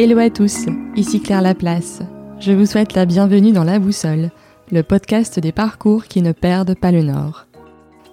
[0.00, 2.02] Hello à tous, ici Claire Laplace.
[2.38, 4.30] Je vous souhaite la bienvenue dans La Boussole,
[4.70, 7.46] le podcast des parcours qui ne perdent pas le nord.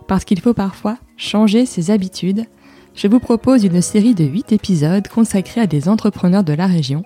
[0.07, 2.45] Parce qu'il faut parfois changer ses habitudes,
[2.95, 7.03] je vous propose une série de 8 épisodes consacrés à des entrepreneurs de la région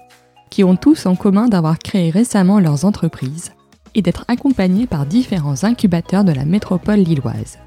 [0.50, 3.52] qui ont tous en commun d'avoir créé récemment leurs entreprises
[3.96, 7.58] et d'être accompagnés par différents incubateurs de la métropole lilloise.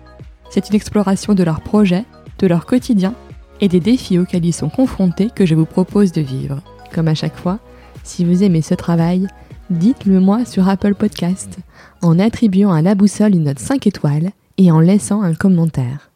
[0.48, 2.06] C'est une exploration de leurs projets,
[2.38, 3.12] de leur quotidien
[3.60, 6.62] et des défis auxquels ils sont confrontés que je vous propose de vivre.
[6.92, 7.58] Comme à chaque fois,
[8.04, 9.26] si vous aimez ce travail,
[9.70, 11.58] dites-le moi sur Apple Podcast
[12.02, 16.10] en attribuant à la boussole une note 5 étoiles et en laissant un commentaire.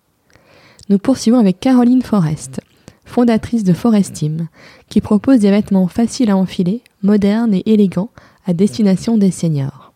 [0.91, 2.61] Nous poursuivons avec Caroline Forest,
[3.07, 4.49] fondatrice de Forestime,
[4.91, 8.11] qui propose des vêtements faciles à enfiler, modernes et élégants
[8.47, 9.95] à destination des seniors.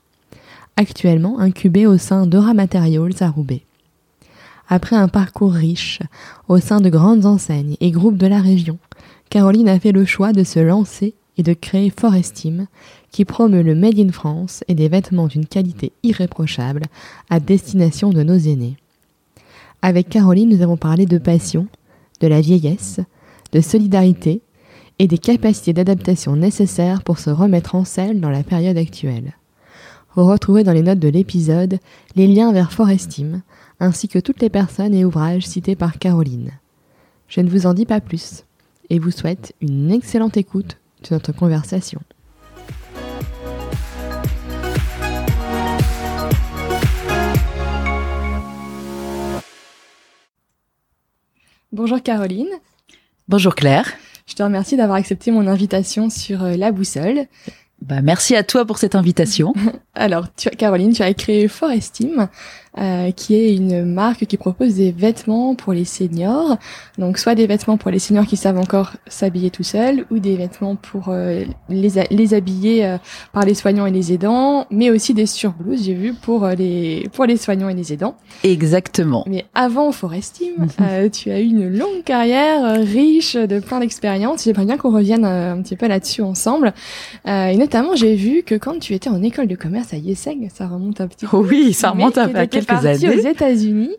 [0.76, 3.64] Actuellement incubée au sein d'Aura Materials à Roubaix.
[4.68, 6.00] Après un parcours riche
[6.48, 8.78] au sein de grandes enseignes et groupes de la région,
[9.30, 12.66] Caroline a fait le choix de se lancer et de créer Forestime,
[13.12, 16.82] qui promeut le Made in France et des vêtements d'une qualité irréprochable
[17.30, 18.76] à destination de nos aînés.
[19.82, 21.68] Avec Caroline, nous avons parlé de passion,
[22.20, 22.98] de la vieillesse,
[23.52, 24.42] de solidarité
[24.98, 29.34] et des capacités d'adaptation nécessaires pour se remettre en selle dans la période actuelle.
[30.16, 31.78] Vous retrouvez dans les notes de l'épisode
[32.16, 33.42] les liens vers Forestime,
[33.78, 36.50] ainsi que toutes les personnes et ouvrages cités par Caroline.
[37.28, 38.44] Je ne vous en dis pas plus
[38.90, 42.00] et vous souhaite une excellente écoute de notre conversation.
[51.72, 52.50] Bonjour Caroline.
[53.28, 53.92] Bonjour Claire.
[54.26, 57.26] Je te remercie d'avoir accepté mon invitation sur euh, La Boussole.
[57.80, 59.54] Bah, merci à toi pour cette invitation.
[59.94, 62.28] Alors, tu, Caroline, tu as créé Forestime,
[62.78, 66.56] euh, qui est une marque qui propose des vêtements pour les seniors.
[66.98, 70.36] Donc, soit des vêtements pour les seniors qui savent encore s'habiller tout seuls, ou des
[70.36, 72.96] vêtements pour euh, les, les habiller euh,
[73.32, 77.24] par les soignants et les aidants, mais aussi des surblouses, j'ai vu, pour les pour
[77.24, 78.14] les soignants et les aidants.
[78.44, 79.24] Exactement.
[79.26, 81.10] Mais avant Forestime, mhm.
[81.10, 84.44] tu as eu une longue carrière riche de plein d'expériences.
[84.44, 86.72] J'aimerais bien qu'on revienne un petit peu là-dessus ensemble.
[87.26, 90.68] et notamment, j'ai vu que quand tu étais en école de commerce à Yeseg, ça
[90.68, 91.36] remonte un petit peu.
[91.36, 93.18] oui, ça remonte à, à quelques années.
[93.18, 93.90] aux États-Unis.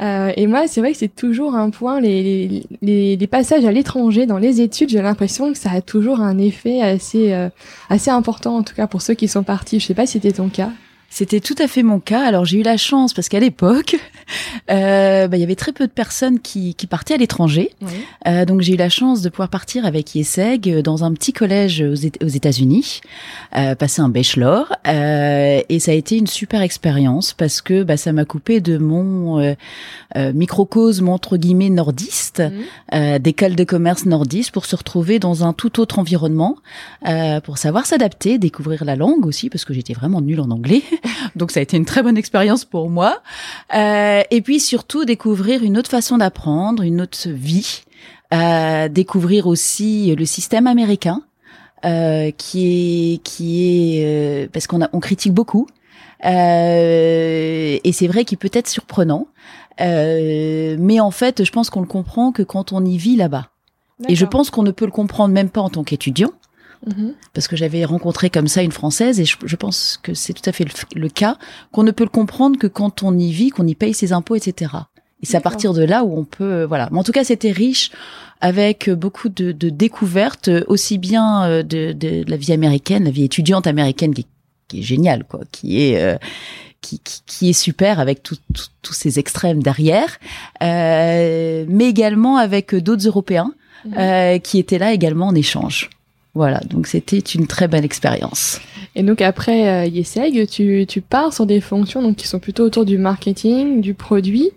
[0.00, 3.72] Euh, et moi, c'est vrai que c'est toujours un point, les, les, les passages à
[3.72, 7.48] l'étranger dans les études, j'ai l'impression que ça a toujours un effet assez, euh,
[7.90, 9.80] assez important, en tout cas pour ceux qui sont partis.
[9.80, 10.70] Je sais pas si c'était ton cas.
[11.08, 12.24] C'était tout à fait mon cas.
[12.26, 13.96] Alors j'ai eu la chance parce qu'à l'époque,
[14.70, 17.72] euh, bah, il y avait très peu de personnes qui, qui partaient à l'étranger.
[18.26, 21.82] Euh, donc j'ai eu la chance de pouvoir partir avec Yeseg dans un petit collège
[21.82, 23.00] aux, aux États-Unis,
[23.56, 24.74] euh, passer un bachelor.
[24.86, 28.78] Euh, et ça a été une super expérience parce que bah, ça m'a coupé de
[28.78, 29.54] mon euh,
[30.16, 32.42] euh, microcosme entre guillemets nordiste,
[32.92, 33.18] mmh.
[33.18, 36.56] d'école de commerce nordiste, pour se retrouver dans un tout autre environnement,
[37.44, 40.82] pour savoir s'adapter, découvrir la langue aussi parce que j'étais vraiment nulle en anglais.
[41.36, 43.22] Donc ça a été une très bonne expérience pour moi.
[43.74, 47.82] Euh, et puis surtout découvrir une autre façon d'apprendre, une autre vie,
[48.32, 51.22] euh, découvrir aussi le système américain.
[51.84, 55.68] Euh, qui est qui est euh, parce qu'on a on critique beaucoup.
[56.24, 59.28] Euh, et c'est vrai qu'il peut être surprenant.
[59.80, 63.50] Euh, mais en fait je pense qu'on le comprend que quand on y vit là-bas.
[64.08, 66.32] Et je pense qu'on ne peut le comprendre même pas en tant qu'étudiant
[66.86, 67.14] Mhm.
[67.32, 70.52] Parce que j'avais rencontré comme ça une Française et je, pense que c'est tout à
[70.52, 71.38] fait le, cas,
[71.72, 74.34] qu'on ne peut le comprendre que quand on y vit, qu'on y paye ses impôts,
[74.34, 74.72] etc.
[75.22, 76.88] Et c'est à partir de là où on peut, euh, voilà.
[76.92, 77.90] Mais en tout cas, c'était riche
[78.40, 83.24] avec beaucoup de, de, découvertes, aussi bien euh, de, de, la vie américaine, la vie
[83.24, 84.26] étudiante américaine qui,
[84.68, 86.16] qui est géniale, quoi, qui est euh,
[86.80, 90.18] qui, qui, qui, est super avec tous ces extrêmes derrière,
[90.62, 93.52] euh, mais également avec d'autres Européens
[93.84, 93.94] mhm.
[93.98, 95.90] euh, qui étaient là également en échange.
[96.36, 98.60] Voilà, donc c'était une très belle expérience.
[98.94, 102.64] Et donc après euh, Yeseg, tu, tu pars sur des fonctions donc qui sont plutôt
[102.64, 104.50] autour du marketing, du produit.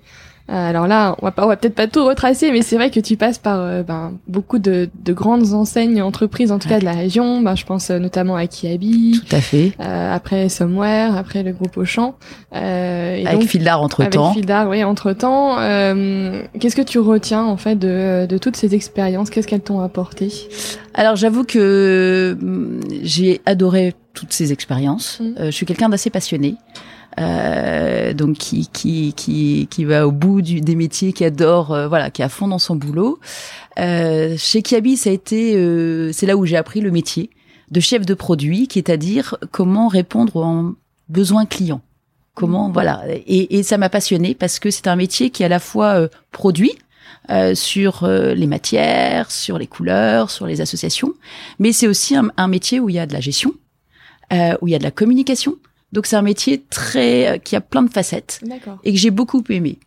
[0.49, 2.89] Euh, alors là, on va, pas, on va peut-être pas tout retracer, mais c'est vrai
[2.89, 6.79] que tu passes par euh, ben, beaucoup de, de, grandes enseignes, entreprises, en tout cas
[6.79, 7.41] de la région.
[7.41, 9.21] Ben, je pense euh, notamment à Kiabi.
[9.27, 9.73] Tout à fait.
[9.79, 12.15] après Somewhere, après le groupe Auchan.
[12.55, 14.25] Euh, avec Fildar entre temps.
[14.25, 15.57] Avec Fildar, oui, entre temps.
[16.59, 19.29] Qu'est-ce que tu retiens en fait de, de toutes ces expériences?
[19.29, 20.31] Qu'est-ce qu'elles t'ont apporté?
[20.95, 25.19] Alors j'avoue que mm, j'ai adoré toutes ces expériences.
[25.19, 25.45] Mmh.
[25.45, 26.55] je suis quelqu'un d'assez passionné.
[27.19, 31.87] Euh, donc qui, qui, qui, qui va au bout du, des métiers, qui adore, euh,
[31.87, 33.19] voilà, qui est à fond dans son boulot.
[33.77, 37.29] Euh, chez Kiabi, ça a été, euh, c'est là où j'ai appris le métier
[37.71, 40.75] de chef de produit, qui est à dire comment répondre aux
[41.09, 41.81] besoins clients.
[42.33, 42.73] Comment, mmh.
[42.73, 43.03] voilà.
[43.27, 46.07] Et, et ça m'a passionné parce que c'est un métier qui est à la fois
[46.31, 46.73] produit,
[47.29, 51.13] euh, sur euh, les matières, sur les couleurs, sur les associations.
[51.59, 53.53] Mais c'est aussi un, un, métier où il y a de la gestion,
[54.33, 55.55] euh, où il y a de la communication.
[55.91, 58.41] Donc c'est un métier très euh, qui a plein de facettes
[58.83, 59.79] et que j'ai beaucoup aimé.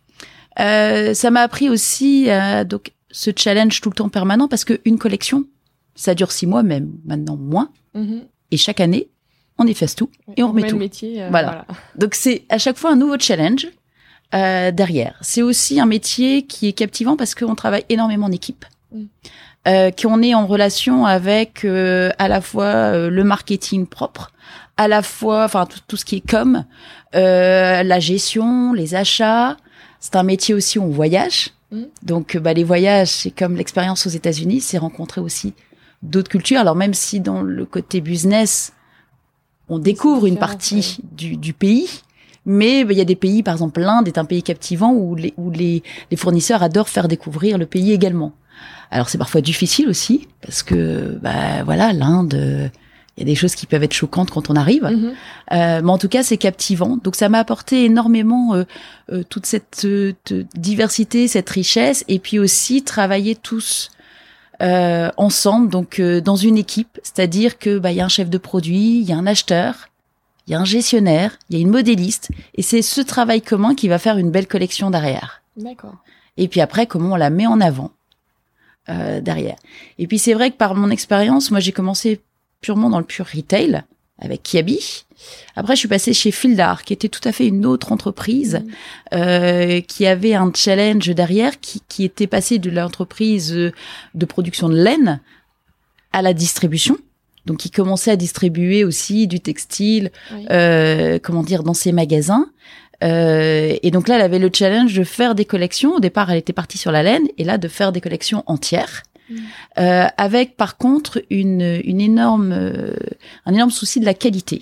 [0.57, 2.27] ça m'a appris aussi
[2.67, 5.45] donc ce challenge tout le temps permanent parce qu'une collection,
[5.95, 7.69] ça dure six mois, même maintenant moins.
[7.95, 8.21] Mm-hmm.
[8.51, 9.09] Et chaque année,
[9.57, 10.77] on efface tout et on remet tout.
[10.77, 11.65] Métier, voilà.
[11.95, 13.67] Donc c'est à chaque fois un nouveau challenge
[14.33, 15.17] euh, derrière.
[15.21, 18.65] C'est aussi un métier qui est captivant parce qu'on travaille énormément en équipe.
[18.91, 19.05] Mm.
[19.65, 24.33] Euh, qu'on est en relation avec euh, à la fois euh, le marketing propre,
[24.77, 26.65] à la fois, enfin tout, ce qui est com,
[27.15, 29.57] euh, la gestion, les achats.
[29.99, 31.51] C'est un métier aussi où on voyage.
[31.71, 31.83] Mm.
[32.01, 35.53] Donc, bah, les voyages, c'est comme l'expérience aux États-Unis, c'est rencontrer aussi
[36.03, 36.59] d'autres cultures.
[36.59, 38.73] Alors même si dans le côté business,
[39.69, 41.89] on découvre une partie du, du, pays,
[42.45, 45.15] mais bah, il y a des pays, par exemple l'Inde est un pays captivant où
[45.15, 45.81] les, où les,
[46.11, 48.33] les fournisseurs adorent faire découvrir le pays également.
[48.91, 52.69] Alors c'est parfois difficile aussi parce que bah voilà l'Inde,
[53.15, 55.13] il y a des choses qui peuvent être choquantes quand on arrive, mm-hmm.
[55.51, 56.97] euh, mais en tout cas c'est captivant.
[56.97, 58.63] Donc ça m'a apporté énormément euh,
[59.11, 59.85] euh, toute cette
[60.55, 63.89] diversité, cette richesse, et puis aussi travailler tous
[65.17, 68.99] ensemble, donc dans une équipe, c'est-à-dire que bah il y a un chef de produit,
[68.99, 69.89] il y a un acheteur,
[70.47, 73.75] il y a un gestionnaire, il y a une modéliste, et c'est ce travail commun
[73.75, 75.41] qui va faire une belle collection derrière.
[75.57, 75.97] D'accord.
[76.37, 77.91] Et puis après, comment on la met en avant
[78.89, 79.55] euh, derrière.
[79.97, 82.19] Et puis c'est vrai que par mon expérience, moi j'ai commencé
[82.63, 83.83] purement dans le pur retail
[84.17, 85.05] avec Kiabi.
[85.55, 89.15] Après, je suis passée chez Fildar, qui était tout à fait une autre entreprise, mmh.
[89.15, 94.75] euh, qui avait un challenge derrière, qui, qui était passé de l'entreprise de production de
[94.75, 95.21] laine
[96.11, 96.97] à la distribution.
[97.45, 100.11] Donc, il commençait à distribuer aussi du textile,
[100.51, 102.47] euh, comment dire, dans ses magasins.
[103.03, 105.95] Euh, et donc là, elle avait le challenge de faire des collections.
[105.95, 109.03] Au départ, elle était partie sur la laine, et là, de faire des collections entières.
[109.77, 112.95] Euh, avec par contre une, une énorme, euh,
[113.45, 114.61] un énorme souci de la qualité.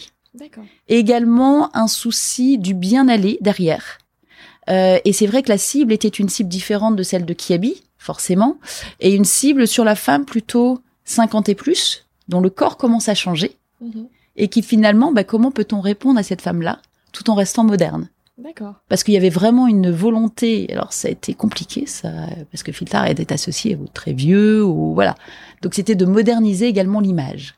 [0.87, 3.97] Et également un souci du bien aller derrière.
[4.69, 7.83] Euh, et c'est vrai que la cible était une cible différente de celle de Kiabi,
[7.97, 8.57] forcément,
[8.99, 13.15] et une cible sur la femme plutôt 50 et plus, dont le corps commence à
[13.15, 14.07] changer, mhm.
[14.37, 16.79] et qui finalement, bah, comment peut-on répondre à cette femme-là
[17.11, 18.07] tout en restant moderne?
[18.41, 18.75] D'accord.
[18.89, 20.67] Parce qu'il y avait vraiment une volonté.
[20.71, 22.09] Alors ça a été compliqué, ça,
[22.51, 25.15] parce que Filtar était associé au très vieux, ou voilà.
[25.61, 27.55] Donc c'était de moderniser également l'image.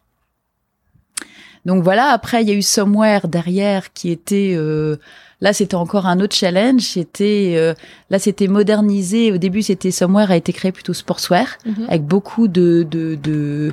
[1.65, 2.07] Donc voilà.
[2.09, 4.97] Après, il y a eu Somewhere derrière qui était euh,
[5.39, 6.81] là, c'était encore un autre challenge.
[6.81, 7.73] C'était euh,
[8.09, 9.31] là, c'était modernisé.
[9.31, 11.85] Au début, c'était Somewhere a été créé plutôt sportswear mhm.
[11.87, 13.71] avec beaucoup de, de, de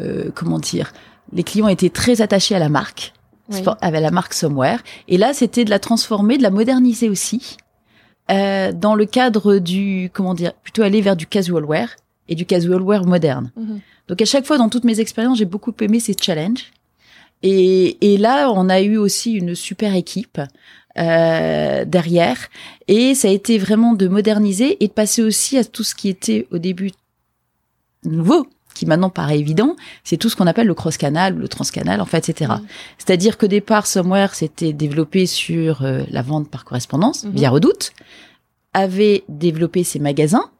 [0.00, 0.92] euh, comment dire,
[1.32, 3.14] les clients étaient très attachés à la marque,
[3.80, 4.78] avec la marque Somewhere.
[5.08, 7.56] Et là, c'était de la transformer, de la moderniser aussi,
[8.30, 11.96] euh, dans le cadre du, comment dire, plutôt aller vers du casual wear
[12.28, 13.50] et du casual wear moderne.
[13.56, 13.80] Mhm.
[14.08, 16.72] Donc à chaque fois, dans toutes mes expériences, j'ai beaucoup aimé ces challenges.
[17.42, 20.40] Et, et là, on a eu aussi une super équipe
[20.98, 22.36] euh, derrière.
[22.86, 26.08] Et ça a été vraiment de moderniser et de passer aussi à tout ce qui
[26.08, 26.92] était au début
[28.04, 32.04] nouveau, qui maintenant paraît évident, c'est tout ce qu'on appelle le cross-canal, le trans-canal, en
[32.04, 32.52] fait, etc.
[32.98, 37.32] C'est-à-dire qu'au départ, Somewhere s'était développé sur euh, la vente par correspondance, mhm.
[37.32, 37.92] via Redoute,
[38.72, 40.50] avait développé ses magasins,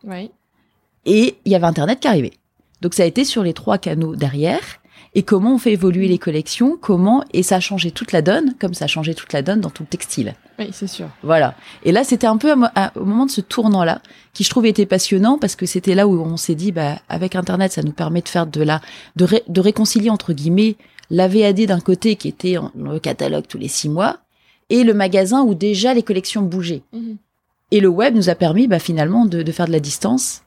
[1.05, 2.33] et il y avait Internet qui arrivait.
[2.81, 4.82] Donc ça a été sur les trois canaux derrière,
[5.15, 8.55] et comment on fait évoluer les collections, comment, et ça a changé toute la donne,
[8.59, 10.35] comme ça a changé toute la donne dans tout le textile.
[10.59, 11.09] Oui, c'est sûr.
[11.23, 11.55] Voilà.
[11.85, 14.01] Et là, c'était un peu au moment de ce tournant-là,
[14.33, 17.37] qui je trouvais était passionnant, parce que c'était là où on s'est dit, bah, avec
[17.37, 18.81] Internet, ça nous permet de faire de la,
[19.17, 20.77] de, de réconcilier, entre guillemets,
[21.11, 24.19] la VAD d'un côté, qui était dans le catalogue tous les six mois,
[24.71, 26.85] et le magasin où déjà les collections bougeaient.
[26.95, 27.19] Mhm.
[27.71, 30.43] Et le web nous a permis, bah, finalement, de, de faire de la distance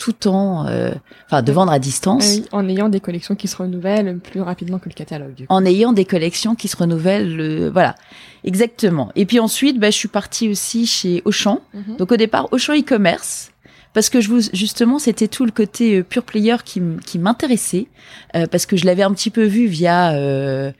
[0.00, 0.92] tout en, euh,
[1.26, 2.40] enfin, de vendre à distance.
[2.52, 5.44] en ayant des collections qui se renouvellent plus rapidement que le catalogue.
[5.50, 7.94] En ayant des collections qui se renouvellent, voilà,
[8.42, 9.12] exactement.
[9.14, 11.60] Et puis ensuite, bah, je suis partie aussi chez Auchan.
[11.74, 11.96] Mhm.
[11.98, 13.52] Donc au départ, Auchan e-commerce.
[13.92, 17.88] Parce que je vous, justement, c'était tout le côté euh, pure player qui, qui m'intéressait,
[18.36, 20.72] euh, parce que je l'avais un petit peu vu via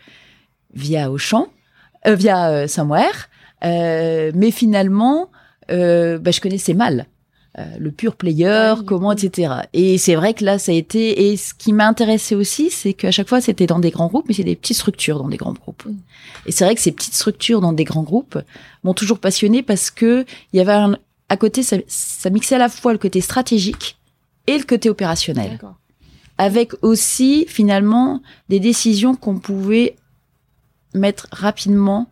[0.73, 1.49] via Auchan,
[2.07, 3.29] via Somewhere,
[3.63, 5.31] mais finalement,
[5.69, 7.07] bah, je connaissais mal.
[7.59, 9.55] Euh, le pur player, comment, etc.
[9.73, 11.31] Et c'est vrai que là, ça a été.
[11.31, 14.27] Et ce qui m'a intéressé aussi, c'est qu'à chaque fois, c'était dans des grands groupes,
[14.29, 15.83] mais c'est des petites structures dans des grands groupes.
[16.47, 18.39] Et c'est vrai que ces petites structures dans des grands groupes
[18.85, 20.97] m'ont toujours passionné parce que il y avait un,
[21.29, 23.99] à côté, ça, ça mixait à la fois le côté stratégique
[24.47, 25.59] et le côté opérationnel,
[26.39, 29.97] avec aussi finalement des décisions qu'on pouvait
[30.95, 32.09] mettre rapidement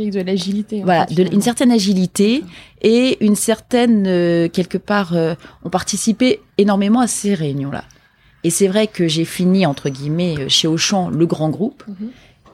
[0.00, 0.82] avec de l'agilité.
[0.82, 2.44] Voilà, de, une certaine agilité
[2.80, 4.04] et une certaine
[4.50, 5.14] quelque part.
[5.64, 7.84] on participait énormément à ces réunions-là.
[8.44, 11.84] Et c'est vrai que j'ai fini entre guillemets chez Auchan le grand groupe.
[11.86, 12.10] Mhm.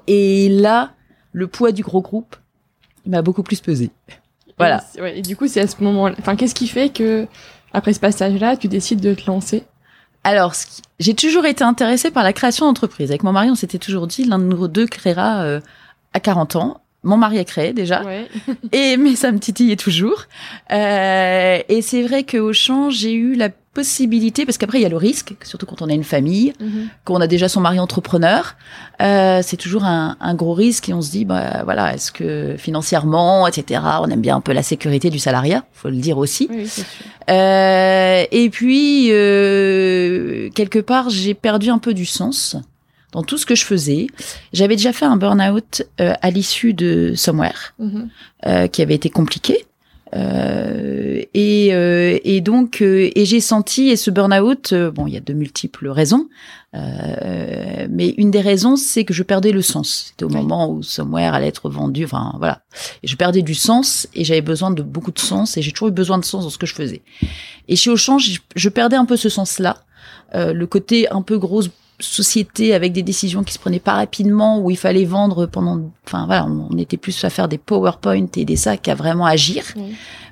[0.06, 0.92] Et là,
[1.32, 2.36] le poids du gros groupe
[3.06, 3.90] m'a beaucoup plus pesé.
[4.58, 4.84] Voilà.
[5.14, 6.16] Et, du coup, c'est à ce moment-là.
[6.18, 7.26] Enfin, qu'est-ce qui fait que
[7.72, 9.64] après ce passage-là, tu décides de te lancer?
[10.24, 10.52] Alors,
[10.98, 13.10] j'ai toujours été intéressée par la création d'entreprise.
[13.10, 15.60] Avec mon mari, on s'était toujours dit, l'un de nous deux créera euh,
[16.12, 16.80] à 40 ans.
[17.08, 18.28] Mon mari a créé déjà, ouais.
[18.72, 20.24] et mais ça me titillait toujours.
[20.70, 24.90] Euh, et c'est vrai qu'au champ, j'ai eu la possibilité, parce qu'après il y a
[24.90, 26.88] le risque, surtout quand on a une famille, mhm.
[27.04, 28.56] qu'on a déjà son mari entrepreneur,
[29.00, 32.56] euh, c'est toujours un, un, gros risque et on se dit, bah voilà, est-ce que
[32.58, 33.80] financièrement, etc.
[34.02, 36.48] On aime bien un peu la sécurité du salariat, faut le dire aussi.
[36.50, 36.84] Oui, sûr.
[37.30, 42.56] Euh, et puis euh, quelque part, j'ai perdu un peu du sens
[43.12, 44.06] dans tout ce que je faisais.
[44.52, 48.08] J'avais déjà fait un burn-out euh, à l'issue de Somewhere, mhm.
[48.46, 49.66] euh, qui avait été compliqué.
[50.14, 55.16] Euh, et, euh, et, donc, euh, et j'ai senti, et ce burn-out, bon, il y
[55.16, 56.28] a de multiples raisons,
[56.72, 60.08] mais une des raisons, c'est que je perdais le sens.
[60.08, 62.62] C'était au moment où Somewhere allait être vendu, enfin voilà.
[63.02, 65.88] Et je perdais du sens, et j'avais besoin de beaucoup de sens, et j'ai toujours
[65.88, 67.02] eu besoin de sens dans ce que je faisais.
[67.68, 69.78] Et chez Auchan, je, je perdais un peu ce sens-là,
[70.34, 74.70] le côté un peu grosse société avec des décisions qui se prenaient pas rapidement où
[74.70, 78.56] il fallait vendre pendant enfin voilà on était plus à faire des PowerPoint et des
[78.56, 79.64] sacs qu'à vraiment agir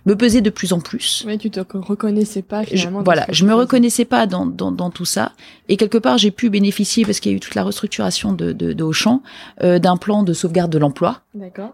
[0.05, 1.25] me pesait de plus en plus.
[1.27, 4.91] Oui tu te reconnaissais pas finalement je, voilà je me reconnaissais pas dans, dans, dans,
[4.91, 5.33] tout ça.
[5.69, 8.53] Et quelque part j'ai pu bénéficier parce qu'il y a eu toute la restructuration de,
[8.53, 9.23] de, de Auchan
[9.63, 11.23] euh, d'un plan de sauvegarde de l'emploi.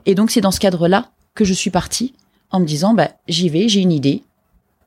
[0.07, 2.15] Et donc c'est dans ce cadre là que je suis partie
[2.51, 4.23] en me disant bah j'y vais j'ai une idée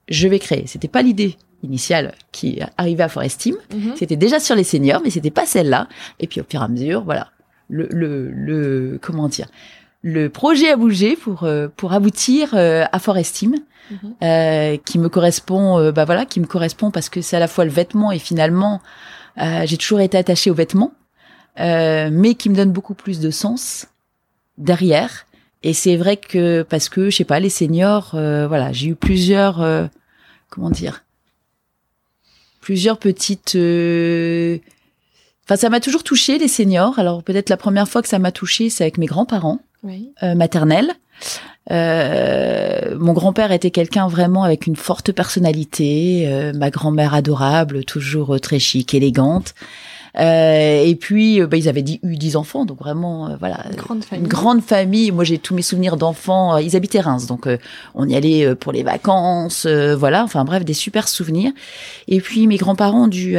[0.08, 0.66] je vais créer.
[0.68, 3.56] C'était pas l'idée initiale qui arrivait à Forestim.
[3.74, 3.94] Mhm.
[3.96, 5.88] C'était déjà sur les seniors, mais c'était pas celle-là.
[6.20, 7.30] Et puis au fur et à mesure, voilà,
[7.70, 9.48] le, le, le comment dire,
[10.06, 13.56] le projet a bougé pour euh, pour aboutir euh, à Forestim,
[13.90, 13.98] mhm.
[14.24, 17.48] euh, qui me correspond, euh, bah voilà, qui me correspond parce que c'est à la
[17.48, 18.82] fois le vêtement et finalement
[19.66, 20.94] j'ai toujours été attachée au vêtement,
[21.58, 23.88] mais qui me donne beaucoup plus de sens
[24.58, 25.26] derrière.
[25.62, 29.90] Et c'est vrai que parce que je sais pas les seniors, voilà, j'ai eu plusieurs
[30.50, 31.04] comment dire
[32.66, 33.54] plusieurs petites.
[33.56, 34.58] Euh,
[35.46, 36.98] enfin, ça m'a toujours touché les seniors.
[36.98, 40.92] Alors peut-être la première fois que ça m'a touché, c'est avec mes grands-parents euh, maternels.
[41.70, 48.58] Euh, mon grand-père était quelqu'un vraiment avec une forte personnalité, ma grand-mère adorable, toujours très
[48.58, 49.54] chic, élégante.
[50.18, 53.66] Euh, et puis, euh, bah, ils avaient dit, eu dix enfants, donc vraiment, euh, voilà,
[53.70, 54.24] une grande famille.
[54.24, 55.12] Une grande famille.
[55.12, 56.58] Moi, j'ai tous mes souvenirs d'enfants.
[56.58, 57.48] Ils habitaient Reims, donc
[57.94, 60.24] on y allait pour les vacances, voilà.
[60.24, 61.52] Enfin bref, des super souvenirs.
[62.08, 63.38] Et puis, mes grands-parents ont dû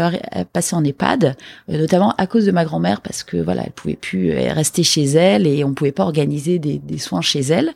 [0.52, 1.36] passer en EHPAD,
[1.68, 5.46] notamment à cause de ma grand-mère, parce que voilà, elle pouvait plus rester chez elle
[5.46, 7.72] et on pouvait pas organiser des, des soins chez elle.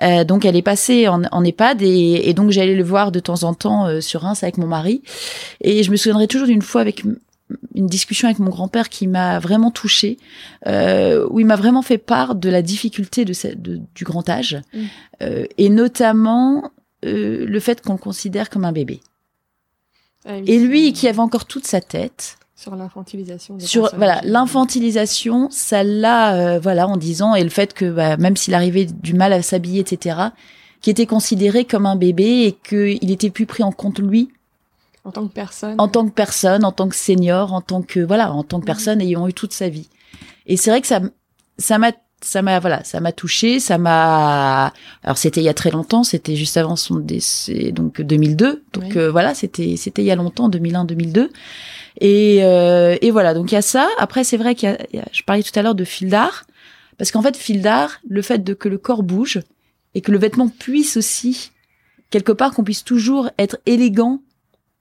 [0.00, 3.18] Euh, donc elle est passée en, en EHPAD et, et donc j'allais le voir de
[3.18, 5.02] temps en temps sur Reims avec mon mari.
[5.60, 7.04] Et je me souviendrai toujours d'une fois avec
[7.78, 10.18] une discussion avec mon grand-père qui m'a vraiment touchée,
[10.66, 14.60] euh, où il m'a vraiment fait part de la difficulté de, de du grand âge,
[14.74, 14.78] mm.
[15.22, 16.70] euh, et notamment
[17.04, 19.00] euh, le fait qu'on le considère comme un bébé.
[20.26, 23.56] Ah et lui, qui avait encore toute sa tête sur l'infantilisation.
[23.60, 28.36] Sur voilà l'infantilisation, ça l'a euh, voilà en disant et le fait que bah, même
[28.36, 30.18] s'il arrivait du mal à s'habiller, etc.,
[30.80, 34.30] qui était considéré comme un bébé et qu'il était plus pris en compte lui
[35.08, 35.74] en tant que personne.
[35.78, 38.66] En tant que personne, en tant que senior, en tant que voilà, en tant que
[38.66, 39.88] personne ayant eu toute sa vie.
[40.46, 41.00] Et c'est vrai que ça,
[41.56, 44.74] ça m'a, ça m'a voilà, ça m'a touché, ça m'a.
[45.02, 48.64] Alors c'était il y a très longtemps, c'était juste avant son décès, donc 2002.
[48.74, 51.30] Donc euh, voilà, c'était c'était il y a longtemps, 2001-2002.
[52.00, 53.88] Et euh, et voilà, donc il y a ça.
[53.98, 56.44] Après c'est vrai qu'il y, a, je parlais tout à l'heure de fil d'art,
[56.98, 59.40] parce qu'en fait fil d'art, le fait de que le corps bouge
[59.94, 61.50] et que le vêtement puisse aussi
[62.10, 64.20] quelque part qu'on puisse toujours être élégant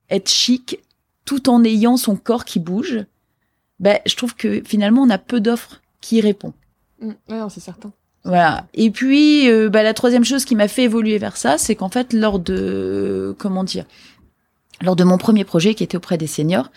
[0.09, 0.79] être chic
[1.25, 3.05] tout en ayant son corps qui bouge,
[3.79, 6.53] ben, je trouve que finalement, on a peu d'offres qui y répondent.
[7.01, 7.11] Mmh,
[7.49, 7.91] c'est certain.
[8.23, 8.65] Voilà.
[8.73, 11.89] Et puis, euh, bah, la troisième chose qui m'a fait évoluer vers ça, c'est qu'en
[11.89, 13.85] fait, lors de, comment dire,
[14.81, 16.71] lors de mon premier projet qui était auprès des seniors,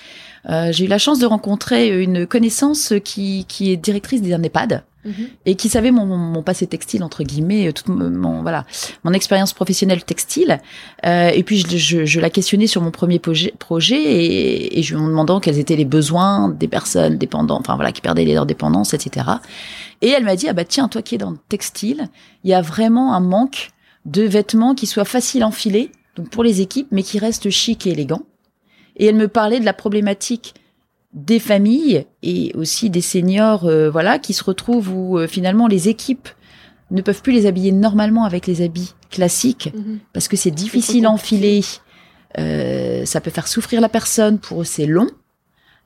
[0.48, 4.84] euh, j'ai eu la chance de rencontrer une connaissance qui, qui est directrice des EHPAD.
[5.04, 5.28] Mhm.
[5.46, 8.66] et qui savait mon, mon, passé textile entre guillemets, euh, toute mon voilà
[9.02, 10.60] mon expérience professionnelle textile.
[11.06, 14.82] Euh, et puis je, je, je, la questionnais sur mon premier projet, projet et, et
[14.82, 18.44] je lui demandant quels étaient les besoins des personnes dépendantes, enfin voilà qui perdaient leur
[18.44, 19.26] dépendance, etc.
[20.02, 22.08] Et elle m'a dit ah bah tiens toi qui es dans le textile,
[22.44, 23.70] il y a vraiment un manque
[24.04, 27.86] de vêtements qui soient faciles à enfiler donc pour les équipes, mais qui restent chic
[27.86, 28.26] et élégants.
[28.96, 30.54] Et elle me parlait de la problématique
[31.12, 35.88] des familles et aussi des seniors, euh, voilà, qui se retrouvent où euh, finalement les
[35.88, 36.28] équipes
[36.92, 39.98] ne peuvent plus les habiller normalement avec les habits classiques Mhm.
[40.12, 41.62] parce que c'est difficile à enfiler.
[42.38, 44.38] Euh, ça peut faire souffrir la personne.
[44.38, 45.08] Pour eux, c'est long.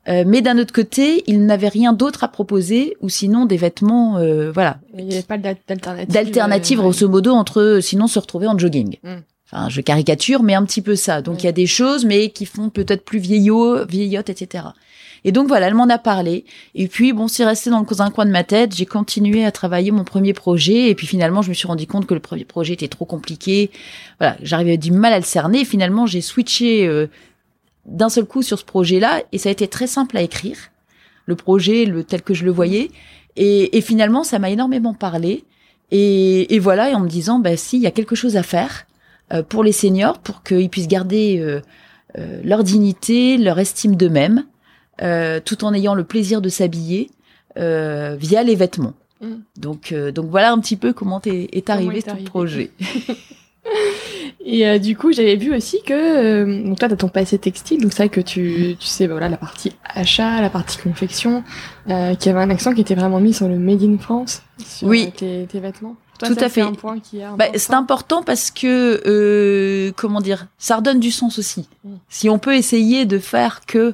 [0.08, 4.18] Euh, mais d'un autre côté, ils n'avaient rien d'autre à proposer ou sinon des vêtements,
[4.18, 6.12] euh, voilà, Il n'y avait pas d'al- d'alternative.
[6.12, 8.98] d'alternative euh, grosso modo entre eux, sinon se retrouver en jogging.
[9.02, 9.14] Mm.
[9.50, 11.22] Enfin, je caricature, mais un petit peu ça.
[11.22, 11.40] Donc Mm.
[11.40, 14.64] il y a des choses, mais qui font peut-être plus vieillot, vieillotte, etc.
[15.24, 16.44] Et donc voilà, elle m'en a parlé.
[16.74, 18.74] Et puis bon, c'est resté dans un coin de ma tête.
[18.74, 20.90] J'ai continué à travailler mon premier projet.
[20.90, 23.70] Et puis finalement, je me suis rendu compte que le premier projet était trop compliqué.
[24.18, 25.60] Voilà, j'arrivais du mal à le cerner.
[25.60, 27.06] Et finalement, j'ai switché euh,
[27.86, 29.22] d'un seul coup sur ce projet-là.
[29.32, 30.56] Et ça a été très simple à écrire.
[31.26, 32.90] Le projet, le tel que je le voyais.
[33.36, 35.44] Et, et finalement, ça m'a énormément parlé.
[35.90, 38.42] Et, et voilà, et en me disant, bah si, il y a quelque chose à
[38.42, 38.86] faire
[39.32, 41.60] euh, pour les seniors, pour qu'ils puissent garder euh,
[42.18, 44.44] euh, leur dignité, leur estime d'eux-mêmes,
[44.98, 47.10] tout en ayant le plaisir de s'habiller
[47.58, 48.94] euh, via les vêtements.
[49.20, 49.34] Mm.
[49.56, 52.24] Donc, euh, donc voilà un petit peu comment est, est Comment arrivé est ce arrivé.
[52.24, 52.70] projet.
[54.46, 57.80] Et euh, du coup, j'avais vu aussi que euh, donc toi, t'as ton passé textile,
[57.80, 61.42] donc c'est vrai que tu, tu sais, bah, voilà, la partie achat, la partie confection,
[61.88, 64.88] euh, qui avait un accent qui était vraiment mis sur le made in France, sur
[64.88, 65.06] Oui.
[65.08, 65.96] euh, tes, tes vêtements.
[66.18, 66.60] Toi, Tout ça, à fait.
[66.60, 67.52] un point qui est Bah, important.
[67.58, 71.66] c'est important parce que euh, comment dire, ça redonne du sens aussi.
[71.82, 71.94] Mm.
[72.10, 73.92] Si on peut essayer de faire que euh,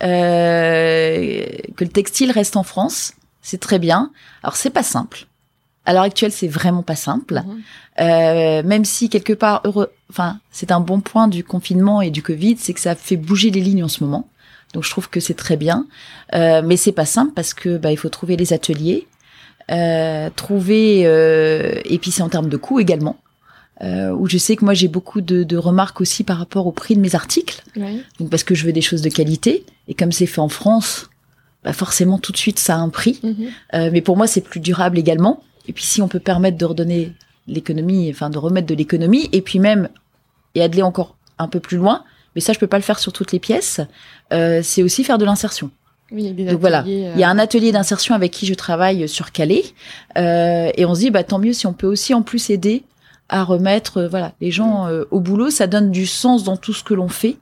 [0.00, 4.10] que le textile reste en France, c'est très bien.
[4.42, 5.26] Alors c'est pas simple.
[5.86, 7.42] À l'heure actuelle, c'est vraiment pas simple.
[7.44, 7.62] Mhm.
[8.00, 12.22] Euh, même si quelque part, heureux, enfin, c'est un bon point du confinement et du
[12.22, 14.28] Covid, c'est que ça fait bouger les lignes en ce moment.
[14.72, 15.86] Donc je trouve que c'est très bien,
[16.34, 19.08] euh, mais c'est pas simple parce que bah, il faut trouver les ateliers,
[19.70, 23.16] euh, trouver euh, et puis c'est en termes de coûts également.
[23.82, 26.72] Euh, où je sais que moi j'ai beaucoup de, de remarques aussi par rapport au
[26.72, 27.96] prix de mes articles, Ouais.
[28.18, 31.08] donc parce que je veux des choses de qualité et comme c'est fait en France,
[31.64, 33.20] bah forcément tout de suite ça a un prix.
[33.22, 33.36] Mhm.
[33.74, 35.42] Euh, mais pour moi, c'est plus durable également.
[35.68, 37.12] Et puis, si on peut permettre de redonner
[37.46, 39.88] l'économie, enfin, de remettre de l'économie, et puis même,
[40.54, 43.12] et aller encore un peu plus loin, mais ça, je peux pas le faire sur
[43.12, 43.80] toutes les pièces,
[44.32, 45.70] euh, c'est aussi faire de l'insertion.
[46.12, 48.32] Oui, il y a des Donc voilà, euh, Il y a un atelier d'insertion avec
[48.32, 49.64] qui je travaille sur Calais,
[50.18, 52.82] euh, et on se dit, bah, tant mieux si on peut aussi en plus aider
[53.30, 55.50] à remettre, euh, voilà, les gens euh, au boulot.
[55.50, 57.36] Ça donne du sens dans tout ce que l'on fait.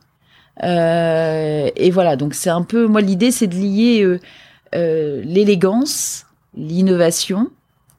[0.63, 4.19] Euh, et voilà, donc c'est un peu, moi, l'idée, c'est de lier
[4.73, 7.49] l'élégance, l'innovation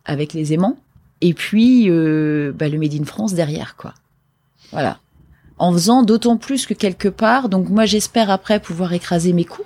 [0.05, 0.77] avec les aimants,
[1.21, 3.93] et puis bah, le Made in France derrière, quoi.
[4.71, 4.99] Voilà.
[5.57, 9.65] En faisant d'autant plus que quelque part, donc moi j'espère après pouvoir écraser mes coûts,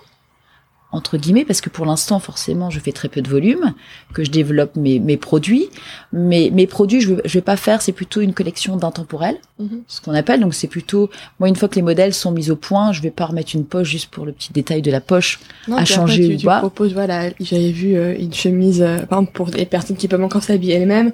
[0.94, 3.74] entre guillemets, parce que pour l'instant, forcément, je fais très peu de volume,
[4.14, 5.70] que je développe mes, mes produits.
[6.14, 9.82] Mais mes produits, je, je vais pas faire, c'est plutôt une collection d'intemporels, mhm.
[9.88, 10.40] ce qu'on appelle.
[10.40, 13.10] Donc c'est plutôt, moi, une fois que les modèles sont mis au point, je vais
[13.10, 15.40] pas remettre une poche juste pour le petit détail de la poche.
[15.68, 16.60] Non, à puis après, changer tu, ou tu pas.
[16.60, 20.24] proposes, voilà, j'avais vu euh, une chemise, euh, par exemple, pour les personnes qui peuvent
[20.24, 21.12] encore s'habiller elles-mêmes,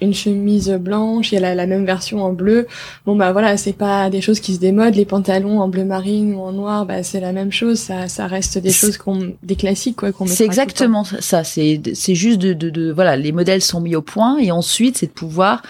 [0.00, 2.66] une chemise blanche, il y a la, la même version en bleu.
[3.06, 4.94] Bon, bah voilà, c'est pas des choses qui se démodent.
[4.94, 7.78] Les pantalons en bleu marine ou en noir, bah c'est la même chose.
[7.78, 11.44] Ça, ça reste des choses qu'on, des classiques, quoi, qu'on C'est exactement ça.
[11.44, 14.98] C'est c'est juste de, de, de- voilà, les modèles sont mis au point et ensuite
[14.98, 15.62] c'est de pouvoir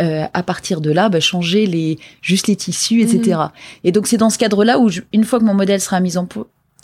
[0.00, 3.38] euh, à partir de là bah, changer les juste les tissus, etc.
[3.84, 6.16] Et donc c'est dans ce cadre-là où je- une fois que mon modèle sera mis
[6.18, 6.26] en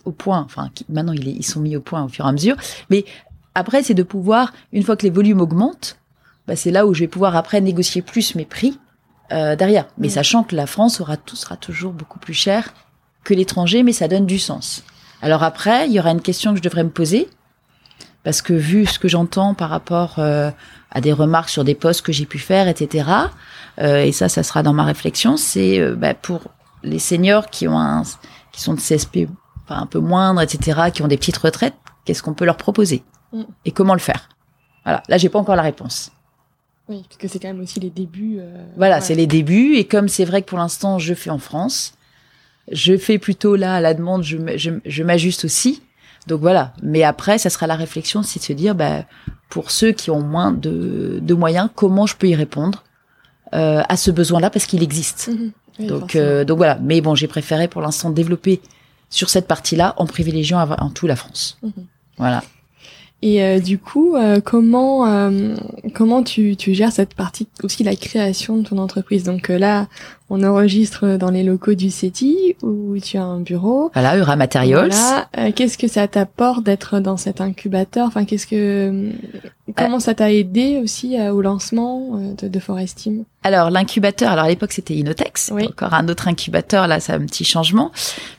[0.04, 2.56] au point, enfin maintenant ils sont mis au point au fur et à mesure,
[2.90, 3.04] mais
[3.54, 5.96] après c'est de pouvoir une fois que les volumes augmentent,
[6.46, 8.78] bah, c'est là où je vais pouvoir après négocier plus mes prix
[9.32, 9.86] euh, derrière.
[9.98, 10.10] Mais Mm.
[10.10, 12.74] sachant que la France aura tout sera toujours beaucoup plus cher
[13.24, 14.84] que l'étranger, mais ça donne du sens.
[15.22, 17.28] Alors après, il y aura une question que je devrais me poser,
[18.22, 20.50] parce que vu ce que j'entends par rapport euh,
[20.90, 23.08] à des remarques sur des posts que j'ai pu faire, etc.,
[23.80, 26.42] euh, et ça, ça sera dans ma réflexion, c'est euh, bah, pour
[26.82, 28.02] les seniors qui ont un,
[28.52, 29.26] qui sont de CSP
[29.64, 33.02] enfin, un peu moindre, etc., qui ont des petites retraites, qu'est-ce qu'on peut leur proposer
[33.32, 33.42] Mm.
[33.64, 34.28] et comment le faire?
[34.84, 36.12] Voilà, là, j'ai pas encore la réponse.
[36.88, 38.36] Oui, parce que c'est quand même aussi les débuts.
[38.40, 39.00] euh, Voilà, ouais.
[39.00, 39.74] c'est les débuts.
[39.76, 41.94] Et comme c'est vrai que pour l'instant, je fais en France,
[42.70, 45.82] je fais plutôt là à la demande, je, m- je, je m'ajuste aussi.
[46.26, 46.72] Donc voilà.
[46.82, 49.04] Mais après, ça sera la réflexion, c'est de se dire, bah,
[49.48, 52.82] pour ceux qui ont moins de, de moyens, comment je peux y répondre
[53.54, 55.28] euh, à ce besoin-là parce qu'il existe.
[55.28, 55.52] Mhm.
[55.78, 56.78] Oui, donc, euh, donc voilà.
[56.82, 58.60] Mais bon, j'ai préféré pour l'instant développer
[59.10, 61.58] sur cette partie-là en privilégiant avant tout la France.
[61.62, 61.72] Mhm.
[62.18, 62.42] Voilà.
[63.26, 65.54] Et euh, du coup, euh, comment euh,
[65.94, 69.24] comment tu, tu gères cette partie aussi la création de ton entreprise?
[69.24, 69.86] Donc euh, là,
[70.28, 73.90] on enregistre dans les locaux du CETI où tu as un bureau.
[73.94, 74.90] Voilà, Ura Materials.
[74.90, 75.28] Voilà.
[75.38, 78.06] Euh, qu'est-ce que ça t'apporte d'être dans cet incubateur?
[78.08, 79.08] Enfin, qu'est-ce que
[79.74, 83.24] comment ça t'a aidé aussi euh, au lancement euh, de, de Forestime?
[83.42, 85.66] Alors l'incubateur, alors à l'époque c'était Inotex, Oui.
[85.66, 87.90] encore un autre incubateur, là c'est un petit changement,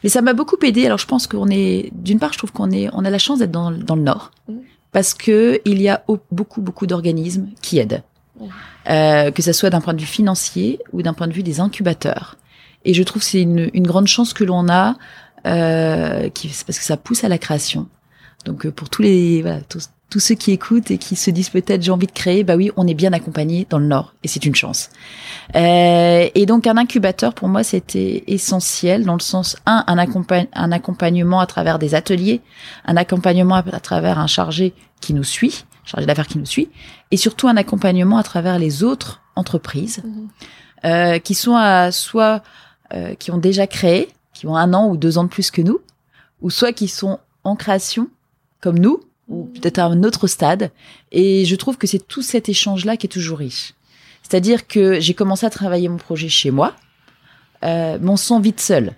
[0.03, 0.85] mais ça m'a beaucoup aidé.
[0.85, 3.39] Alors je pense qu'on est, d'une part je trouve qu'on est, on a la chance
[3.39, 4.53] d'être dans, dans le Nord, Mm.
[4.95, 8.01] Parce que il y a au- beaucoup beaucoup d'organismes qui aident.
[8.89, 11.59] euh, que ce soit d'un point de vue financier ou d'un point de vue des
[11.59, 12.37] incubateurs.
[12.85, 14.95] Et je trouve que c'est une, une, grande chance que l'on a,
[15.47, 17.87] euh, qui, parce que ça pousse à la création.
[18.45, 21.49] Donc euh, pour tous les voilà, tous, tous ceux qui écoutent et qui se disent
[21.49, 24.27] peut-être j'ai envie de créer, bah oui, on est bien accompagné dans le Nord et
[24.27, 24.89] c'est une chance.
[25.55, 29.97] Euh, et donc un incubateur pour moi c'était essentiel dans le sens un un,
[30.53, 32.41] un accompagnement à travers des ateliers,
[32.85, 36.69] un accompagnement à, travers un chargé qui nous suit, chargé d'affaires qui nous suit,
[37.11, 40.27] et surtout un accompagnement à travers les autres entreprises mhm.
[40.85, 42.43] euh, qui sont à soit
[42.93, 45.61] euh, qui ont déjà créé, qui ont un an ou deux ans de plus que
[45.61, 45.79] nous,
[46.41, 48.07] ou soit qui sont en création
[48.61, 50.71] comme nous ou peut-être à un autre stade.
[51.11, 53.73] Et je trouve que c'est tout cet échange-là qui est toujours riche.
[54.23, 56.75] C'est-à-dire que j'ai commencé à travailler mon projet chez moi,
[57.63, 58.93] euh, mais on se sent vite seul.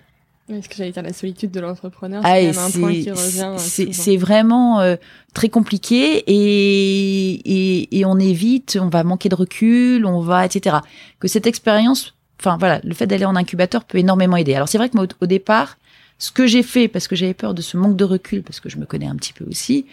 [0.48, 3.54] Oui, ce que j'allais dire, la solitude de l'entrepreneur, c'est ah.
[3.54, 4.96] Euh, c'est vraiment euh,
[5.34, 10.76] très compliqué et, et, et on évite, on va manquer de recul, on va, etc.
[11.20, 14.54] Que cette expérience, enfin voilà, le fait d'aller en incubateur peut énormément aider.
[14.54, 15.76] Alors c'est vrai que moi, au départ,
[16.18, 18.68] ce que j'ai fait parce que j'avais peur de ce manque de recul parce que
[18.68, 19.86] je me connais un petit peu aussi.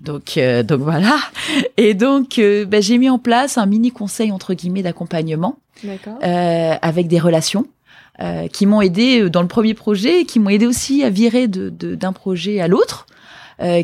[0.00, 1.18] Donc euh, donc voilà.
[1.76, 5.58] Et donc euh, ben, j'ai mis en place un mini conseil entre guillemets d'accompagnement
[6.22, 7.66] euh, avec des relations
[8.20, 11.70] euh, qui m'ont aidé dans le premier projet qui m'ont aidé aussi à virer de
[11.70, 13.06] d'un projet à l'autre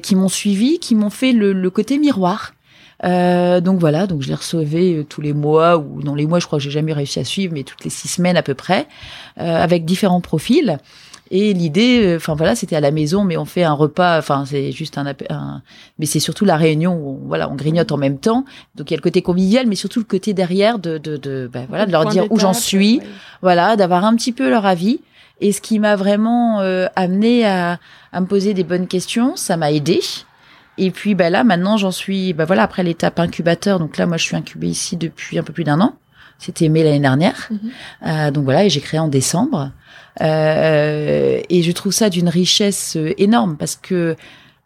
[0.02, 2.54] qui m'ont suivi qui m'ont fait le, le, côté miroir.
[3.02, 6.59] Donc voilà, donc je les recevais tous les mois ou dans les mois, je crois
[6.59, 8.87] que j'ai jamais réussi à suivre, mais toutes les six semaines à peu près,
[9.37, 10.78] avec différents profils.
[11.30, 14.18] Et l'idée, euh, enfin voilà, c'était à la maison, mais on fait un repas.
[14.18, 15.62] Enfin, c'est juste un, un
[15.98, 18.44] mais c'est surtout la réunion où on, voilà, on grignote en même temps.
[18.76, 21.50] Donc il y a le côté convivial, mais surtout le côté derrière de, de, de
[21.52, 23.00] ben, voilà, de leur dire où j'en suis,
[23.42, 25.00] voilà, d'avoir un petit peu leur avis.
[25.40, 27.78] Et ce qui m'a vraiment euh, amené à,
[28.12, 30.00] à me poser des bonnes questions, ça m'a aidé.
[30.78, 33.78] Et puis ben là, maintenant, j'en suis, ben voilà, après l'étape incubateur.
[33.78, 35.94] Donc là, moi, je suis incubée ici depuis un peu plus d'un an.
[36.38, 37.48] C'était mai l'année dernière.
[37.50, 37.58] Mhm.
[38.06, 39.72] Euh, donc voilà, et j'ai créé en décembre.
[40.20, 44.16] Euh, et je trouve ça d'une richesse euh, énorme parce que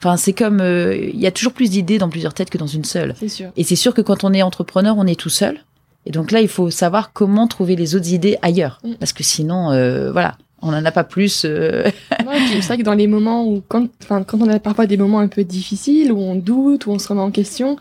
[0.02, 2.66] Enfin, c'est comme euh, il y a toujours plus d'idées dans plusieurs têtes que dans
[2.66, 3.14] une seule.
[3.28, 3.50] Sûr.
[3.56, 5.60] Et c'est sûr que quand on est entrepreneur, on est tout seul.
[6.06, 8.94] Et donc là, il faut savoir comment trouver les autres idées ailleurs, mm.
[8.94, 11.44] parce que sinon, euh, voilà, on n'en a pas plus.
[11.44, 11.84] Euh...
[12.10, 15.20] c'est vrai que dans les moments où, quand, enfin, quand on a parfois des moments
[15.20, 17.76] un peu difficiles, où on doute, où on se remet en question,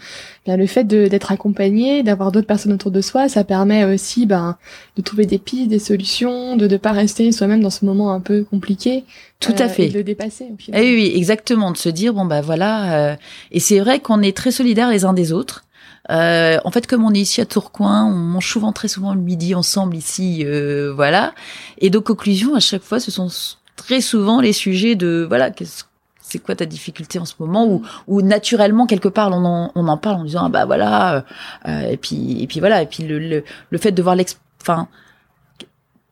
[0.45, 4.57] bien, le fait d'être accompagné, d'avoir d'autres personnes autour de soi, ça permet aussi ben,
[4.95, 8.21] de trouver des pistes, des solutions, de ne pas rester soi-même dans ce moment un
[8.21, 9.03] peu compliqué.
[9.39, 9.85] Tout à euh, fait.
[9.85, 10.47] Et de le dépasser.
[10.53, 10.81] Au final.
[10.83, 11.71] Eh oui, exactement.
[11.71, 13.11] De se dire, bon, bah voilà.
[13.11, 13.15] Euh,
[13.51, 15.63] et c'est vrai qu'on est très solidaires les uns des autres.
[16.09, 19.21] Euh, en fait, comme on est ici à Tourcoing, on mange souvent très souvent le
[19.21, 21.33] midi ensemble ici, euh, voilà.
[21.77, 23.29] Et donc, conclusion, à chaque fois, ce sont
[23.75, 25.51] très souvent les sujets de, voilà,
[26.21, 29.87] c'est quoi ta difficulté en ce moment ou, ou naturellement quelque part on en, on
[29.87, 31.25] en parle en disant ah bah voilà
[31.67, 34.37] euh, et puis et puis voilà et puis le, le, le fait de voir l'ex
[34.61, 34.87] enfin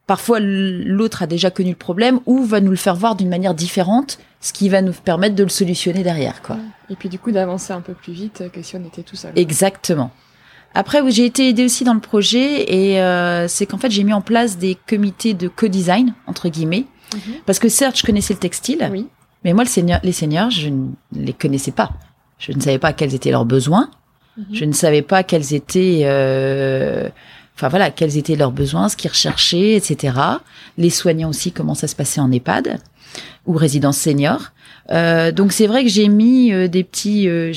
[0.08, 3.54] parfois l'autre a déjà connu le problème ou va nous le faire voir d'une manière
[3.54, 6.58] différente ce qui va nous permettre de le solutionner derrière quoi
[6.90, 9.32] et puis du coup d'avancer un peu plus vite que si on était tout seul.
[9.36, 10.12] Exactement.
[10.74, 14.14] Après, j'ai été aidée aussi dans le projet et euh, c'est qu'en fait j'ai mis
[14.14, 17.36] en place des comités de co-design entre guillemets mhm.
[17.46, 19.08] parce que certes je connaissais le textile, oui.
[19.44, 21.92] mais moi le seigneur, les seigneurs je ne les connaissais pas.
[22.38, 23.90] Je ne savais pas quels étaient leurs besoins.
[24.38, 24.46] Mhm.
[24.52, 27.10] Je ne savais pas quels étaient, euh,
[27.58, 30.14] enfin voilà, quels étaient leurs besoins, ce qu'ils recherchaient, etc.
[30.78, 32.80] Les soignants aussi, comment ça se passait en EHPAD
[33.48, 34.52] ou résidence senior.
[34.92, 37.52] Euh, donc c'est vrai que j'ai mis euh, des petits euh,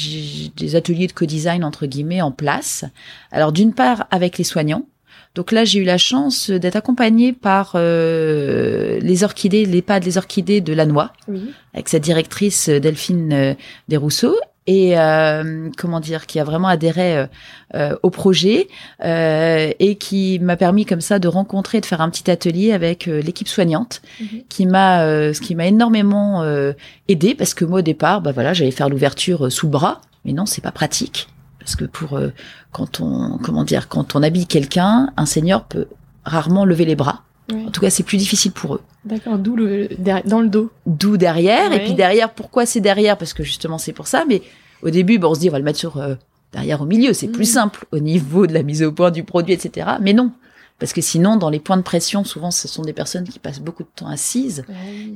[0.56, 2.84] des ateliers de co-design entre guillemets en place.
[3.30, 4.86] Alors d'une part avec les soignants.
[5.34, 10.60] Donc là j'ai eu la chance d'être accompagnée par les orchidées, les pas des orchidées
[10.60, 11.52] de Lannoy, oui.
[11.72, 13.54] avec sa directrice Delphine
[13.86, 17.26] Desrousseaux et euh, comment dire qui a vraiment adhéré euh,
[17.74, 18.68] euh, au projet
[19.02, 23.48] et qui m'a permis comme ça de rencontrer de faire un petit atelier avec l'équipe
[23.48, 24.42] soignante mhm.
[24.48, 25.00] qui m'a
[25.32, 26.44] ce qui m'a énormément
[27.08, 30.32] aidé parce que moi au départ bah voilà j'allais faire l'ouverture sous le bras mais
[30.32, 32.20] non c'est pas pratique parce que pour
[32.72, 35.86] quand on comment dire quand on habille quelqu'un un seigneur peut
[36.24, 38.80] rarement lever les bras en tout cas, c'est plus difficile pour eux.
[39.04, 39.88] D'accord, d'où le
[40.24, 40.70] dans le dos.
[40.86, 43.16] D'où derrière, et puis derrière, pourquoi c'est derrière?
[43.16, 44.24] Parce que justement, c'est pour ça.
[44.28, 44.42] Mais
[44.82, 46.14] au début, bon, on se dit, on va le mettre sur euh,
[46.52, 47.54] derrière au milieu, c'est plus mm.
[47.54, 49.86] simple au niveau de la mise au point du produit, etc.
[50.00, 50.32] Mais non,
[50.80, 53.60] parce que sinon, dans les points de pression, souvent, ce sont des personnes qui passent
[53.60, 54.64] beaucoup de temps assises.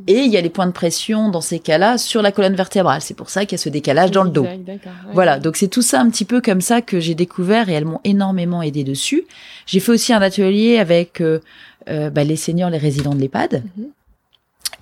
[0.07, 3.01] Et il y a les points de pression, dans ces cas-là, sur la colonne vertébrale.
[3.01, 4.47] C'est pour ça qu'il y a ce décalage dans le dos.
[5.14, 7.87] Voilà, donc c'est tout ça un petit peu comme ça que j'ai découvert et elles
[7.87, 9.25] m'ont énormément aidé dessus.
[9.64, 11.40] J'ai fait aussi un atelier avec euh,
[11.88, 13.62] euh, bah, les seniors, les résidents de l'EHPAD.
[13.77, 13.87] Mhm.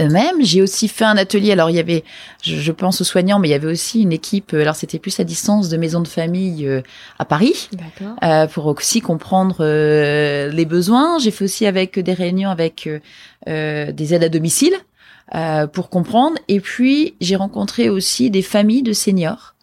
[0.01, 0.43] eux-mêmes.
[0.43, 1.53] J'ai aussi fait un atelier.
[1.53, 2.05] Alors il y avait,
[2.43, 4.55] je, pense aux soignants, mais il y avait aussi une équipe.
[4.55, 6.83] Alors c'était plus à distance de maison de famille euh,
[7.19, 7.69] à Paris,
[8.23, 11.19] euh, pour aussi comprendre euh, les besoins.
[11.19, 12.88] J'ai fait aussi avec des réunions avec
[13.47, 14.75] des aides à domicile
[15.73, 16.38] pour comprendre.
[16.49, 19.55] Et puis j'ai rencontré aussi des familles de seniors.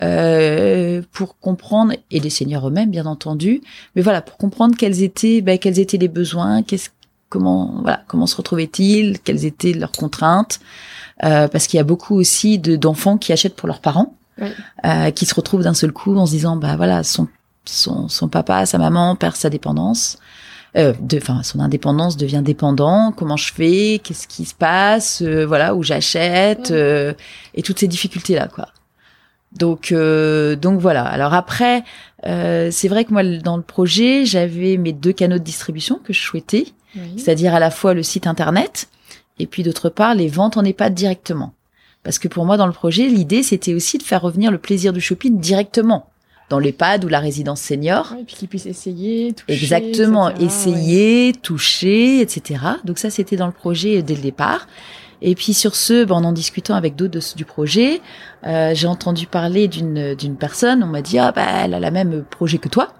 [0.00, 3.62] Pour comprendre et des seniors eux-mêmes bien entendu
[3.94, 6.90] mais voilà pour comprendre quels étaient ben, quels étaient les besoins qu'est-ce
[7.34, 10.60] comment voilà comment se retrouvaient-ils, quelles étaient leurs contraintes,
[11.24, 14.14] euh, parce qu'il y a beaucoup aussi de d'enfants qui achètent pour leurs parents,
[14.84, 17.28] euh, qui se retrouvent d'un seul coup en se disant bah voilà son
[17.64, 20.18] son, son papa, sa maman perd sa dépendance.
[20.76, 23.12] Euh, de, enfin, son indépendance devient dépendant.
[23.12, 24.00] Comment je fais?
[24.02, 25.22] Qu'est-ce qui se passe?
[25.22, 26.72] Euh, Voilà, où j'achète?
[26.72, 27.14] Euh,
[27.54, 28.68] et toutes ces difficultés là, quoi.
[29.54, 31.04] Donc, euh, donc voilà.
[31.04, 31.84] Alors après,
[32.22, 36.20] c'est vrai que moi, dans le projet, j'avais mes deux canaux de distribution que je
[36.20, 36.66] souhaitais
[37.16, 38.88] c'est-à-dire à la fois le site internet
[39.38, 41.54] et puis d'autre part les ventes en EHPAD directement.
[42.02, 44.92] Parce que pour moi dans le projet, l'idée c'était aussi de faire revenir le plaisir
[44.92, 46.10] du shopping directement
[46.50, 48.14] dans l'EHPAD ou la résidence senior.
[48.20, 49.52] et puis qu'ils puissent essayer, toucher.
[49.52, 52.60] Exactement, essayer, toucher, etc.
[52.84, 54.68] Donc ça c'était dans le projet dès le départ.
[55.26, 58.02] Et puis sur ce, ben, en en discutant avec d'autres du projet,
[58.46, 60.84] euh, j'ai entendu parler d'une personne.
[60.84, 62.92] On m'a dit ah bah elle a la même projet que toi.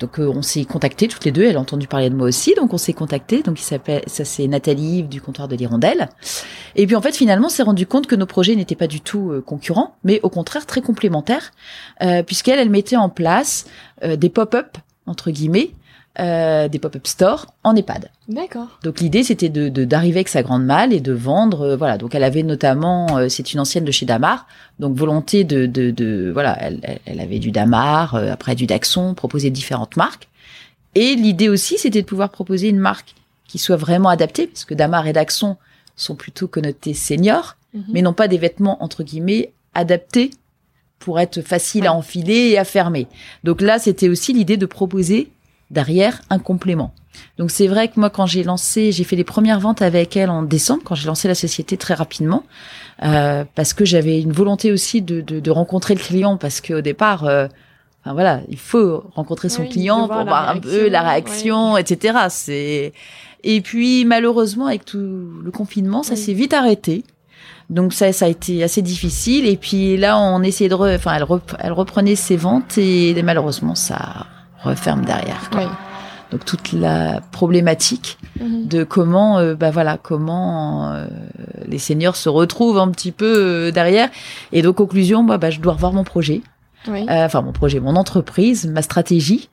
[0.00, 1.44] Donc euh, on s'est contacté toutes les deux.
[1.44, 3.42] Elle a entendu parler de moi aussi, donc on s'est contacté.
[3.42, 6.08] Donc il s'appelle, ça c'est Nathalie du comptoir de l'Hirondelle.
[6.74, 9.00] Et puis en fait finalement, on s'est rendu compte que nos projets n'étaient pas du
[9.00, 11.52] tout euh, concurrents, mais au contraire très complémentaires,
[12.02, 13.66] euh, puisqu'elle elle mettait en place
[14.02, 15.70] euh, des pop-up entre guillemets
[16.18, 18.10] euh, des pop-up stores en EHPAD.
[18.26, 18.80] D'accord.
[18.82, 21.98] Donc l'idée c'était de d'arriver avec sa grande malle et de vendre euh, voilà.
[21.98, 24.48] Donc elle avait notamment euh, c'est une ancienne de chez Damar.
[24.80, 29.50] Donc volonté de de, de voilà, elle, elle, avait du Damar, après du Daxon, proposer
[29.50, 30.28] différentes marques.
[30.96, 33.14] Et l'idée aussi c'était de pouvoir proposer une marque
[33.46, 35.58] qui soit vraiment adaptée parce que Damar et Daxon
[35.94, 37.84] sont plutôt connotés seniors, mhm.
[37.92, 40.30] mais non pas des vêtements entre guillemets adaptés
[40.98, 43.06] pour être facile à enfiler et à fermer.
[43.44, 45.30] Donc là, c'était aussi l'idée de proposer
[45.70, 46.92] derrière un complément.
[47.38, 50.30] Donc c'est vrai que moi quand j'ai lancé, j'ai fait les premières ventes avec elle
[50.30, 52.44] en décembre quand j'ai lancé la société très rapidement
[53.02, 56.80] euh, parce que j'avais une volonté aussi de, de, de, rencontrer le client parce qu'au
[56.80, 57.46] départ, euh,
[58.02, 62.18] enfin voilà, il faut rencontrer son client pour voir un peu la réaction, etc.
[62.28, 62.92] C'est
[63.42, 67.04] et puis malheureusement avec tout le confinement, ça s'est vite arrêté.
[67.70, 69.46] Donc ça, ça a été assez difficile.
[69.46, 71.24] Et puis là, on essayait de, enfin, elle,
[71.60, 74.26] elle reprenait ses ventes et malheureusement, ça
[74.62, 75.50] referme derrière.
[76.30, 78.66] Donc toute la problématique mhm.
[78.66, 81.06] de comment, euh, bah voilà, comment euh,
[81.66, 84.08] les seniors se retrouvent un petit peu euh, derrière.
[84.52, 86.42] Et donc conclusion, moi, bah, je dois revoir mon projet.
[86.86, 89.50] enfin mon projet, mon entreprise, ma stratégie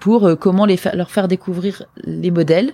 [0.00, 2.72] pour comment les leur faire découvrir les modèles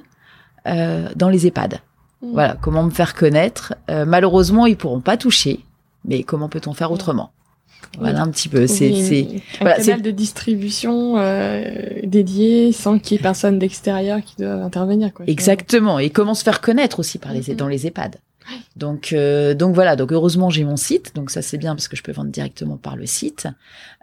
[0.64, 1.81] dans les EHPAD.
[2.22, 2.33] Mhm.
[2.33, 3.74] Voilà, comment me faire connaître.
[3.88, 5.61] malheureusement, ils pourront pas toucher,
[6.05, 7.31] mais comment peut-on faire autrement?
[7.98, 8.66] Voilà un petit peu.
[8.66, 9.26] C'est c'est
[9.60, 11.64] un voilà, canal de distribution euh,
[12.04, 15.12] dédié sans qu'il y ait personne d'extérieur qui doit intervenir.
[15.14, 15.98] Quoi, Exactement.
[15.98, 18.16] Et comment se faire connaître aussi par les dans les EHPAD.
[18.76, 19.96] Donc euh, donc voilà.
[19.96, 21.14] Donc heureusement j'ai mon site.
[21.14, 23.48] Donc ça c'est bien parce que je peux vendre directement par le site.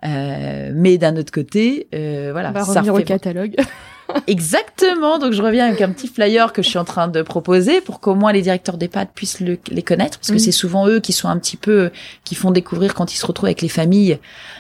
[0.05, 2.49] Euh, mais d'un autre côté, euh, voilà.
[2.49, 3.55] On va revenir au catalogue.
[4.28, 5.19] Exactement.
[5.19, 7.99] Donc je reviens avec un petit flyer que je suis en train de proposer pour
[7.99, 11.13] qu'au moins les directeurs d'EHPAD puissent le, les connaître, parce que c'est souvent eux qui
[11.13, 11.91] sont un petit peu
[12.23, 14.19] qui font découvrir quand ils se retrouvent avec les familles,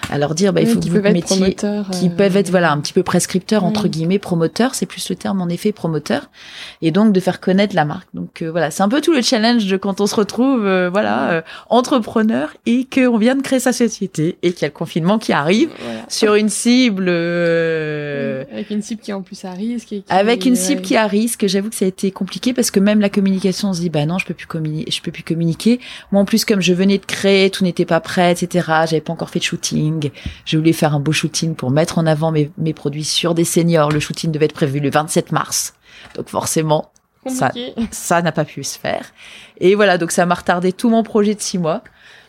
[0.09, 1.55] à leur dire bah il faut que vous mettiez,
[1.91, 5.41] qui peuvent être voilà un petit peu prescripteurs entre guillemets, promoteurs, c'est plus le terme
[5.41, 6.29] en effet promoteur,
[6.81, 8.07] et donc de faire connaître la marque.
[8.13, 10.89] Donc euh, voilà, c'est un peu tout le challenge de quand on se retrouve euh,
[10.89, 14.73] voilà euh, entrepreneur et qu'on vient de créer sa société et qu'il y a le
[14.73, 15.69] confinement qui arrive
[16.07, 19.93] sur une cible avec une cible qui est en plus risque.
[20.09, 22.99] Avec une cible qui a risque, j'avoue que ça a été compliqué parce que même
[22.99, 25.79] la communication, on se dit bah non, je peux plus communiquer, je peux plus communiquer.
[26.11, 28.65] Moi en plus comme je venais de créer, tout n'était pas prêt, etc.
[28.85, 30.11] J'avais pas encore fait de shooting.
[30.45, 33.45] Je voulais faire un beau shooting pour mettre en avant mes, mes produits sur des
[33.45, 33.91] seniors.
[33.91, 35.73] Le shooting devait être prévu le 27 mars,
[36.15, 36.91] donc forcément
[37.27, 37.51] ça
[37.91, 39.11] ça n'a pas pu se faire.
[39.59, 41.83] Et voilà, donc ça m'a retardé tout mon projet de six mois.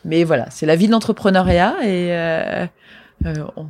[0.04, 2.66] Mais voilà, c'est la vie de l'entrepreneuriat et euh,
[3.24, 3.68] euh, on,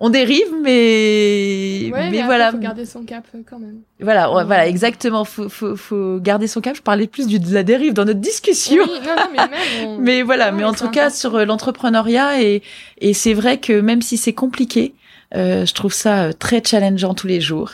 [0.00, 2.50] on dérive, mais mais, voilà.
[2.50, 3.80] Faut garder son cap euh, quand même.
[4.00, 5.24] Voilà, voilà, exactement.
[5.24, 6.74] Faut, faut, faut garder son cap.
[6.74, 8.82] Je parlais plus du, de la dérive dans notre discussion.
[8.82, 12.62] Oui, non, non, mais, même, mais voilà, mais en tout cas sur euh, l'entrepreneuriat et
[12.98, 14.94] et c'est vrai que même si c'est compliqué,
[15.36, 17.72] euh, je trouve ça euh, très challengeant tous les jours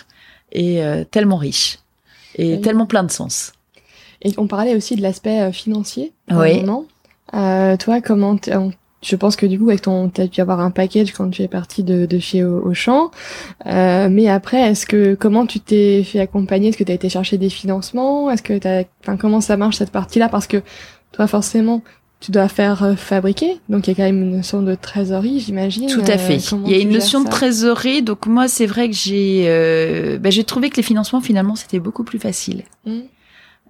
[0.53, 1.81] et tellement riche
[2.37, 3.53] et tellement plein de sens.
[4.23, 6.13] Et on parlait aussi de l'aspect financier.
[6.31, 6.65] Oui.
[7.35, 8.37] Euh, toi, comment
[9.07, 11.49] je pense que du coup, avec ton, t'as dû avoir un package quand tu es
[11.49, 13.11] parti de, de chez Auchan.
[13.67, 16.69] Euh, mais après, est-ce que comment tu t'es fait accompagner?
[16.69, 18.31] Est-ce que tu as été chercher des financements?
[18.31, 20.29] Est-ce que t'as, enfin, comment ça marche cette partie-là?
[20.29, 20.61] Parce que
[21.13, 21.83] toi, forcément,
[22.21, 25.39] tu dois faire euh, fabriquer, donc il y a quand même une notion de trésorerie,
[25.39, 25.87] j'imagine.
[25.87, 26.39] Tout à fait.
[26.65, 30.33] il y a une notion de trésorerie, donc moi c'est vrai que j'ai, euh, ben,
[30.33, 32.99] j'ai trouvé que les financements finalement c'était beaucoup plus facile mmh.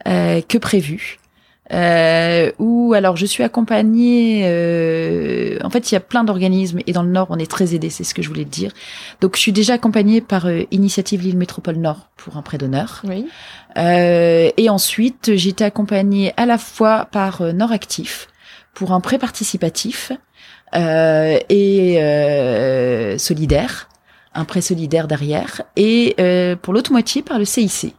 [0.07, 1.19] euh, que prévu.
[1.73, 4.43] Euh, ou alors je suis accompagnée.
[4.45, 7.75] Euh, en fait, il y a plein d'organismes et dans le Nord, on est très
[7.75, 7.91] aidé.
[7.91, 8.73] C'est ce que je voulais te dire.
[9.21, 13.03] Donc, je suis déjà accompagnée par euh, Initiative Lille Métropole Nord pour un prêt d'honneur.
[13.05, 13.27] Oui.
[13.77, 18.29] Euh, et ensuite, j'ai été accompagnée à la fois par euh, Nord Actif
[18.75, 20.13] pour un prêt participatif
[20.75, 21.95] et
[23.19, 23.89] solidaire,
[24.35, 26.15] un prêt solidaire derrière, et
[26.61, 27.95] pour l'autre moitié par le CIC.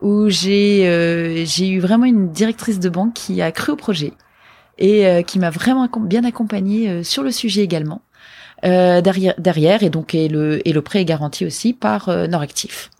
[0.00, 4.12] Où j'ai euh, j'ai eu vraiment une directrice de banque qui a cru au projet
[4.78, 8.02] et euh, qui m'a vraiment bien accompagnée euh, sur le sujet également.
[8.62, 12.90] derrière, derrière et donc et le et le prêt est garanti aussi par Noractif.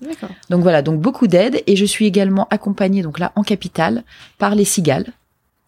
[0.50, 4.04] Donc voilà, donc beaucoup d'aide et je suis également accompagnée donc là en capital
[4.38, 5.06] par les Cigales.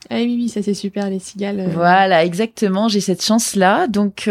[0.09, 1.69] Ah oui oui, ça c'est super les Cigales.
[1.73, 3.89] Voilà, exactement, j'ai cette chance là.
[3.89, 4.29] Donc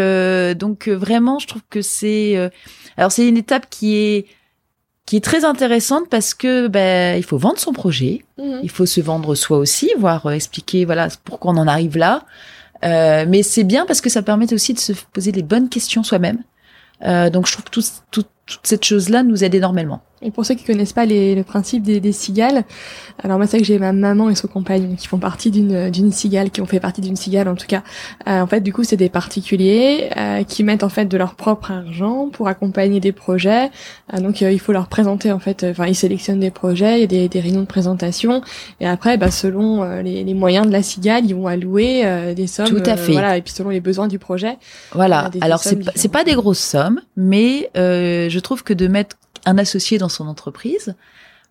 [0.58, 2.52] donc vraiment je trouve que c'est
[2.96, 4.26] alors c'est une étape qui est
[5.10, 8.60] qui est très intéressante parce que ben il faut vendre son projet, mhm.
[8.62, 12.26] il faut se vendre soi aussi, voire euh, expliquer voilà pourquoi on en arrive là.
[12.86, 16.04] Euh, mais c'est bien parce que ça permet aussi de se poser les bonnes questions
[16.04, 16.38] soi-même.
[17.06, 20.04] Euh, donc je trouve que tout, toute cette chose-là nous aide énormément.
[20.22, 22.64] Et pour ceux qui connaissent pas les, le principe des, des cigales,
[23.24, 26.12] alors moi c'est que j'ai ma maman et son compagnon qui font partie d'une d'une
[26.12, 27.84] cigale, qui ont fait partie d'une cigale en tout cas.
[28.28, 31.36] Euh, en fait, du coup, c'est des particuliers euh, qui mettent en fait de leur
[31.36, 33.70] propre argent pour accompagner des projets.
[34.14, 37.02] Euh, donc euh, il faut leur présenter en fait, enfin ils sélectionnent des projets, il
[37.02, 38.42] y a des, des réunions de présentation
[38.80, 42.48] et après, bah, selon euh, les, les, moyens de la cigale, ils vont allouer des
[42.48, 42.68] sommes.
[42.68, 43.12] Tout à fait.
[43.12, 44.58] voilà, et puis selon les besoins du projet.
[44.94, 45.30] Voilà.
[45.42, 49.18] alors c'est c'est pas des grosses sommes, mais je trouve que de mettre
[49.50, 50.96] un associé dans son entreprise,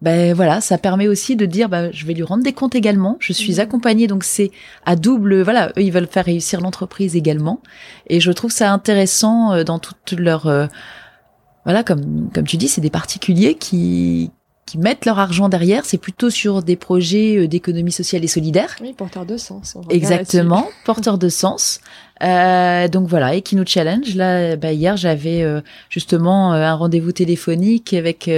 [0.00, 3.16] ben voilà, ça permet aussi de dire, ben, je vais lui rendre des comptes également.
[3.18, 3.60] Je suis mmh.
[3.60, 4.52] accompagnée, donc c'est
[4.86, 5.42] à double.
[5.42, 7.60] Voilà, eux ils veulent faire réussir l'entreprise également,
[8.06, 10.66] et je trouve ça intéressant euh, dans toute leur euh,
[11.64, 14.30] voilà, comme comme tu dis, c'est des particuliers qui
[14.68, 18.76] qui mettent leur argent derrière, c'est plutôt sur des projets euh, d'économie sociale et solidaire.
[18.80, 19.76] Oui, porteur de sens.
[19.88, 21.80] Exactement, porteur de sens.
[22.22, 24.14] Euh, donc voilà, et qui nous challenge.
[24.14, 28.30] Là, bah, hier, j'avais euh, justement euh, un rendez-vous téléphonique avec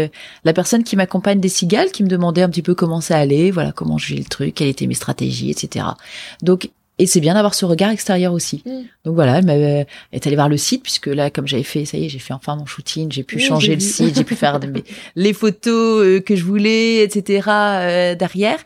[0.44, 3.50] la personne qui m'accompagne des cigales, qui me demandait un petit peu comment ça allait,
[3.50, 5.86] voilà, comment je vis le truc, quelles étaient mes stratégies, etc.
[6.42, 8.62] Donc et c'est bien d'avoir ce regard extérieur aussi.
[8.66, 8.82] Mm.
[9.04, 12.04] Donc voilà, elle, est allée voir le site puisque là, comme j'avais fait, ça y
[12.04, 14.60] est, j'ai fait enfin mon shooting, j'ai pu changer le site, j'ai pu faire
[15.16, 17.48] les photos euh, que je voulais, etc.
[17.48, 18.58] Euh, derrière.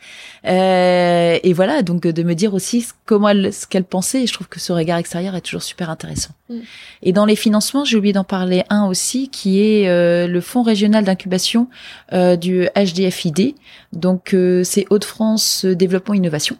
[0.46, 4.24] Euh, et voilà, donc de me dire aussi comment elle, ce qu'elle pensait.
[4.24, 6.32] Et je trouve que ce regard extérieur est toujours super intéressant.
[6.50, 6.58] Mm.
[7.02, 10.64] Et dans les financements, j'ai oublié d'en parler un aussi, qui est euh, le fonds
[10.64, 11.68] régional d'incubation
[12.12, 13.54] du HDFID.
[13.92, 16.56] Donc c'est Hauts-de-France Développement Innovation.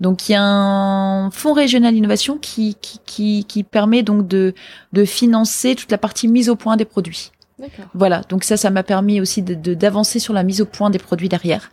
[0.00, 4.54] Donc il y a un fonds régional innovation qui, qui, qui, qui permet donc de,
[4.92, 7.30] de financer toute la partie mise au point des produits.
[7.94, 10.98] Voilà, donc ça, ça m'a permis aussi de d'avancer sur la mise au point des
[10.98, 11.70] produits derrière.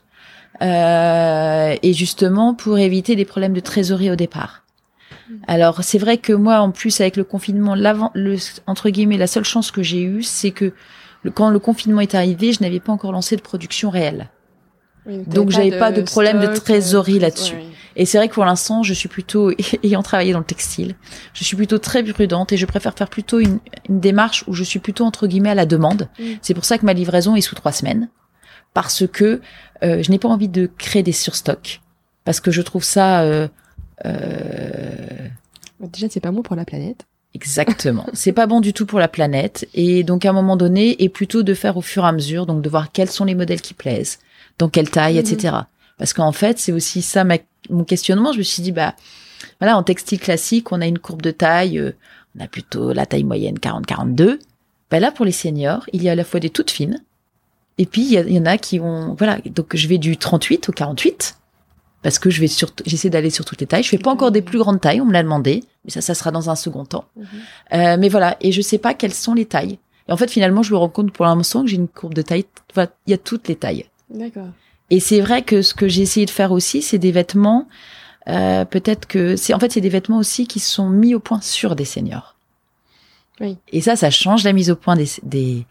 [0.62, 4.63] Euh, et justement pour éviter des problèmes de trésorerie au départ.
[5.30, 5.36] Hmm.
[5.47, 9.28] Alors c'est vrai que moi en plus avec le confinement, l'avant, le, entre guillemets, la
[9.28, 10.73] seule chance que j'ai eue, c'est que
[11.21, 14.30] le, quand le confinement est arrivé, je n'avais pas encore lancé de production réelle.
[15.08, 17.56] Donc j'avais pas de problème de trésorerie euh, là-dessus.
[17.96, 19.52] Et c'est vrai que pour l'instant, je suis plutôt,
[19.84, 20.96] ayant travaillé dans le textile,
[21.34, 24.63] je suis plutôt très prudente et je préfère faire plutôt une, une démarche où je
[24.63, 26.08] suis plutôt entre guillemets à la demande.
[26.20, 26.24] Mm.
[26.41, 28.10] C'est pour ça que ma livraison est sous trois semaines,
[28.74, 29.41] parce que
[29.84, 31.82] euh, je n'ai pas envie de créer des surstocks,
[32.24, 33.22] parce que je trouve ça.
[33.22, 33.48] Euh,
[34.06, 35.28] euh...
[35.80, 37.06] Déjà, c'est pas bon pour la planète.
[37.34, 38.06] Exactement.
[38.13, 39.67] c'est pas bon du tout pour la planète.
[39.74, 42.46] Et donc, à un moment donné, et plutôt de faire au fur et à mesure,
[42.46, 44.20] donc de voir quels sont les modèles qui plaisent,
[44.58, 45.54] dans quelle taille, etc.
[45.54, 45.65] Mm.
[45.98, 47.38] Parce qu'en fait, c'est aussi ça ma
[47.70, 48.96] mon questionnement, je me suis dit, bah,
[49.60, 51.91] voilà, en textile classique, on a une courbe de taille, euh,
[52.38, 54.39] on a plutôt la taille moyenne 40-42.
[54.89, 57.04] Bah là, pour les seniors, il y a à la fois des toutes fines,
[57.78, 60.72] et puis il y, en a qui ont, voilà, donc je vais du 38 au
[60.72, 61.38] 48,
[62.02, 63.84] parce que je vais sur, j'essaie d'aller sur toutes les tailles.
[63.84, 66.15] Je fais pas encore des plus grandes tailles, on me l'a demandé, mais ça, ça
[66.15, 67.06] sera dans un second temps.
[67.15, 67.26] Mhm.
[67.74, 69.78] Euh, mais voilà, et je sais pas quelles sont les tailles.
[70.08, 72.22] Et en fait, finalement, je me rends compte pour l'instant que j'ai une courbe de
[72.22, 72.45] taille,
[72.78, 73.86] il y a toutes les tailles.
[74.10, 74.49] D'accord.
[74.89, 77.68] Et c'est vrai que ce que j'ai essayé de faire aussi, c'est des vêtements.
[78.28, 81.41] Euh, peut-être que c'est en fait c'est des vêtements aussi qui sont mis au point
[81.41, 82.36] sur des seniors.
[83.39, 83.58] Oui.
[83.72, 85.66] Et ça, ça change la mise au point des des,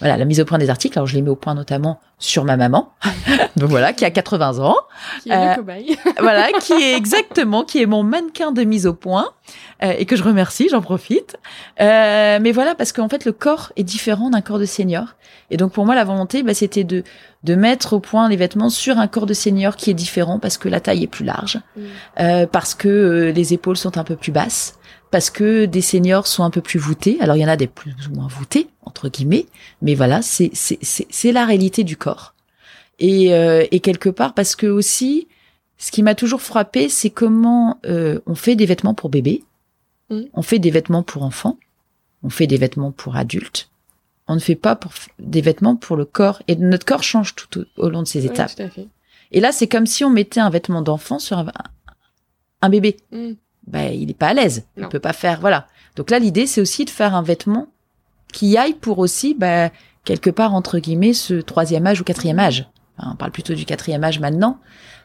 [0.00, 0.98] voilà, la mise au point des articles.
[0.98, 2.92] Alors je les mets au point notamment sur ma maman,
[3.56, 4.76] donc voilà, qui a 80 ans,
[5.22, 5.96] qui est euh, cobaye.
[6.20, 9.30] voilà, qui est exactement, qui est mon mannequin de mise au point
[9.82, 11.36] euh, et que je remercie, j'en profite.
[11.80, 15.14] Euh, mais voilà, parce qu'en fait le corps est différent d'un corps de senior,
[15.50, 17.04] et donc pour moi la volonté, bah, c'était de
[17.44, 20.56] de mettre au point les vêtements sur un corps de senior qui est différent parce
[20.56, 21.82] que la taille est plus large, mm.
[22.20, 24.78] euh, parce que les épaules sont un peu plus basses
[25.14, 27.18] parce que des seniors sont un peu plus voûtés.
[27.20, 29.46] Alors il y en a des plus ou moins voûtés entre guillemets,
[29.80, 32.34] mais voilà, c'est c'est c'est la réalité du corps.
[32.98, 35.28] Et euh, et quelque part parce que aussi,
[35.78, 39.44] ce qui m'a toujours frappé, c'est comment euh, on fait des vêtements pour bébés,
[40.10, 40.22] mmh.
[40.32, 41.58] on fait des vêtements pour enfants,
[42.24, 43.70] on fait des vêtements pour adultes.
[44.26, 44.90] On ne fait pas pour
[45.20, 48.60] des vêtements pour le corps et notre corps change tout au, long de ces étapes.
[49.30, 51.52] Et là, c'est comme si on mettait un vêtement d'enfant sur un,
[52.62, 52.96] un bébé.
[53.12, 53.34] Mmh
[53.66, 54.64] ben, il est pas à l'aise.
[54.76, 55.66] Il peut pas faire, voilà.
[55.96, 57.68] Donc là, l'idée, c'est aussi de faire un vêtement
[58.32, 59.70] qui aille pour aussi, ben,
[60.04, 62.68] quelque part, entre guillemets, ce troisième âge ou quatrième âge.
[62.98, 64.58] on parle plutôt du quatrième âge maintenant.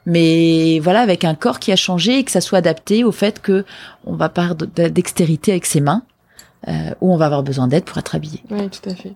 [0.06, 3.42] Mais voilà, avec un corps qui a changé et que ça soit adapté au fait
[3.42, 3.66] que
[4.06, 6.04] on va pas dextérité avec ses mains,
[6.68, 8.42] euh, ou on va avoir besoin d'aide pour être habillé.
[8.50, 9.14] Oui, tout à fait.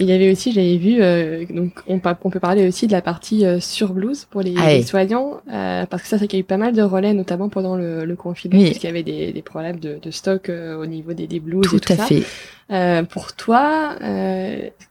[0.00, 3.02] Il y avait aussi, j'avais vu, euh, donc on, on, peut parler aussi de la
[3.02, 6.40] partie euh, sur blouse pour les, ah soignants, euh, parce que ça, c'est qu'il y
[6.40, 8.66] a eu pas mal de relais, notamment pendant le, le confinement, oui.
[8.66, 11.76] puisqu'il y avait des, des problèmes de, de stock au niveau des, des blouses tout
[11.76, 13.04] et tout à fait.
[13.10, 13.96] pour toi,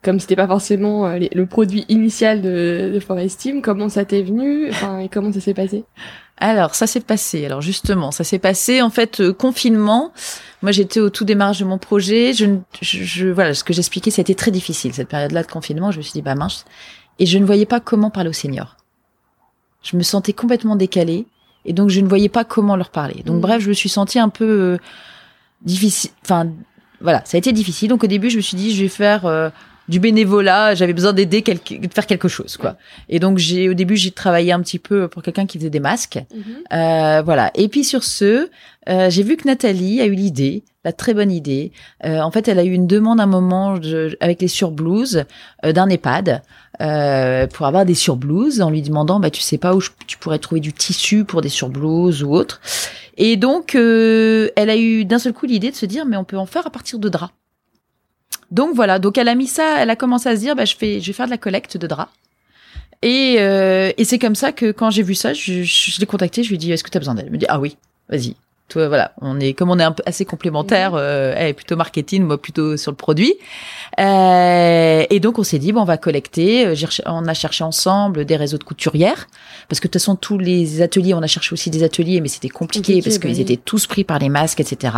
[0.04, 4.70] comme c'était pas forcément le produit initial de, de Forest Team, comment ça t'est venu,
[4.70, 5.86] enfin, et comment ça s'est passé?
[6.40, 7.46] Alors, ça s'est passé.
[7.46, 10.14] Alors justement, ça s'est passé en fait euh, confinement.
[10.62, 12.34] Moi, j'étais au tout démarrage de mon projet.
[12.34, 12.46] Je,
[12.82, 15.92] je, je voilà, ce que j'expliquais, c'était très difficile cette période-là de confinement.
[15.92, 16.66] Je me suis dit bah mince,
[17.20, 18.78] et je ne voyais pas comment parler aux seniors.
[19.84, 21.26] Je me sentais complètement décalée
[21.66, 23.22] et donc je ne voyais pas comment leur parler.
[23.26, 23.42] Donc mmh.
[23.42, 24.78] bref, je me suis sentie un peu euh,
[25.62, 26.12] difficile.
[26.24, 26.50] Enfin,
[27.02, 27.90] voilà, ça a été difficile.
[27.90, 29.50] Donc au début, je me suis dit je vais faire euh,
[29.90, 32.78] du bénévolat, j'avais besoin d'aider de faire quelque chose quoi.
[33.10, 35.82] Et donc j'ai au début j'ai travaillé un petit peu pour quelqu'un qui faisait des
[35.82, 36.44] masques, mhm.
[36.72, 37.52] euh, voilà.
[37.56, 38.50] Et puis sur ce,
[38.88, 41.72] euh, j'ai vu que Nathalie a eu l'idée, la très bonne idée.
[42.06, 43.78] Euh, en fait, elle a eu une demande à un moment
[44.20, 45.26] avec les surblouses
[45.66, 46.42] euh, d'un EHPAD
[46.82, 50.40] euh, pour avoir des surblouses en lui demandant, bah tu sais pas où tu pourrais
[50.40, 52.62] trouver du tissu pour des surblouses ou autre.
[53.18, 56.38] Et donc elle a eu d'un seul coup l'idée de se dire mais on peut
[56.38, 57.34] en faire à partir de draps.
[58.52, 60.76] Donc voilà, donc elle a mis ça, elle a commencé à se dire, bah, je,
[60.76, 62.12] fais, je vais faire de la collecte de draps.
[63.02, 66.44] Et, euh, et c'est comme ça que quand j'ai vu ça, je, je, l'ai contactée,
[66.44, 67.78] je lui ai dit, est-ce que tu as besoin d'elle Elle me dit, ah oui,
[68.10, 68.36] vas-y.
[68.70, 71.76] Toi, voilà, on est comme on est un peu assez complémentaires, euh, elle est plutôt
[71.76, 73.34] marketing, moi plutôt sur le produit.
[74.00, 76.68] Euh, et donc on s'est dit bon, on va collecter.
[76.68, 76.76] Euh,
[77.08, 79.26] on a cherché ensemble des réseaux de couturières
[79.70, 82.28] parce que de toute façon tous les ateliers, on a cherché aussi des ateliers, mais
[82.28, 84.96] c'était compliqué, parce qu'ils bah étaient tous pris par les masques, etc.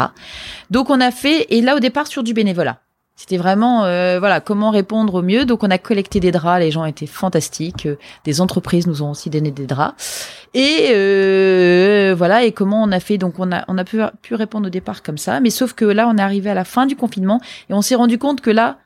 [0.69, 2.81] Donc on a fait et là au départ sur du bénévolat.
[3.21, 5.45] C'était vraiment euh, voilà comment répondre au mieux.
[5.45, 7.85] Donc on a collecté des draps, les gens étaient fantastiques.
[7.85, 9.93] Euh, des entreprises nous ont aussi donné des draps.
[10.55, 13.19] Et euh, voilà et comment on a fait?
[13.19, 15.39] Donc on a on a pu, pu répondre au départ comme ça.
[15.39, 17.93] Mais sauf que là on est arrivé à la fin du confinement et on s'est
[17.93, 18.79] rendu compte que là,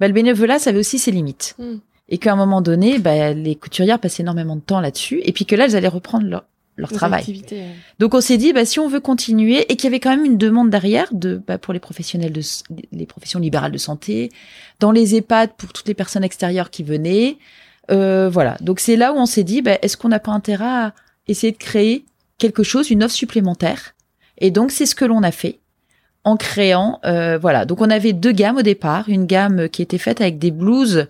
[0.00, 1.54] bah, le bénévolat ça avait aussi ses limites.
[1.60, 1.76] Hmm.
[2.08, 5.20] Et qu'à un moment donné, bah, les couturières passaient énormément de temps là-dessus.
[5.22, 6.42] Et puis que là elles allaient reprendre leur,
[6.78, 7.42] leur travail.
[7.98, 10.24] Donc on s'est dit, bah, si on veut continuer et qu'il y avait quand même
[10.24, 12.40] une demande derrière de, bah, pour les professionnels de
[12.92, 14.30] les professions libérales de santé,
[14.80, 17.36] dans les EHPAD pour toutes les personnes extérieures qui venaient,
[17.90, 18.56] euh, voilà.
[18.60, 20.94] Donc c'est là où on s'est dit, bah, est-ce qu'on n'a pas intérêt à
[21.26, 22.04] essayer de créer
[22.38, 23.94] quelque chose, une offre supplémentaire?
[24.38, 25.58] Et donc c'est ce que l'on a fait
[26.22, 27.64] en créant, euh, voilà.
[27.64, 31.06] Donc on avait deux gammes au départ, une gamme qui était faite avec des blouses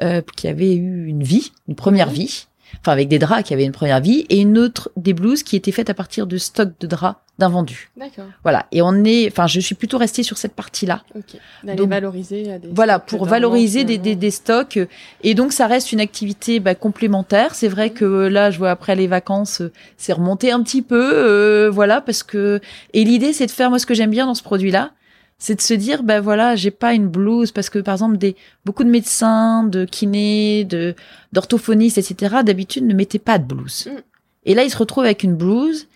[0.00, 2.46] euh, qui avaient eu une vie, une première vie
[2.88, 5.56] enfin avec des draps qui avaient une première vie, et une autre des blouses qui
[5.56, 7.90] étaient faites à partir de stock de draps d'invendus.
[7.96, 8.24] D'accord.
[8.42, 8.66] Voilà.
[8.72, 11.02] Et on est, enfin, je suis plutôt restée sur cette partie-là.
[11.14, 11.38] Ok.
[11.62, 12.58] D'aller valoriser.
[12.58, 14.78] Des voilà, pour valoriser des, des, des, stocks.
[15.22, 17.54] Et donc, ça reste une activité bah, complémentaire.
[17.54, 20.82] C'est vrai que euh, là, je vois après les vacances, euh, c'est remonté un petit
[20.82, 22.60] peu, euh, voilà, parce que.
[22.92, 24.90] Et l'idée, c'est de faire moi ce que j'aime bien dans ce produit-là,
[25.38, 28.36] c'est de se dire ben voilà j'ai pas une blouse parce que par exemple des
[28.64, 30.94] beaucoup de médecins de kinés de
[31.32, 34.00] d'orthophonistes etc d'habitude ne mettaient pas de blouse mm.
[34.46, 35.86] et là ils se retrouvent avec une blouse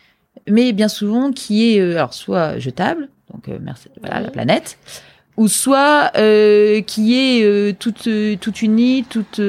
[0.48, 4.78] mais bien souvent qui est euh, alors soit jetable donc euh, merci voilà la planète
[5.36, 8.08] ou soit euh, qui est euh, toute
[8.40, 9.40] toute unie toute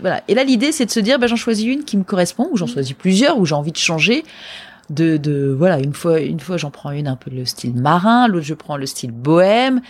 [0.00, 2.48] voilà et là l'idée c'est de se dire ben j'en choisis une qui me correspond
[2.52, 2.68] ou j'en mm.
[2.68, 4.22] choisis plusieurs ou j'ai envie de changer
[4.94, 8.28] de, de voilà une fois une fois j'en prends une un peu le style marin
[8.28, 9.80] l'autre je prends le style bohème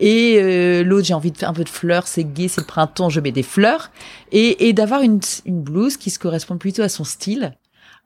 [0.00, 2.66] et euh, l'autre j'ai envie de faire un peu de fleurs c'est gai c'est le
[2.66, 3.90] printemps je mets des fleurs
[4.32, 7.54] et, et d'avoir une, une blouse qui se correspond plutôt à son style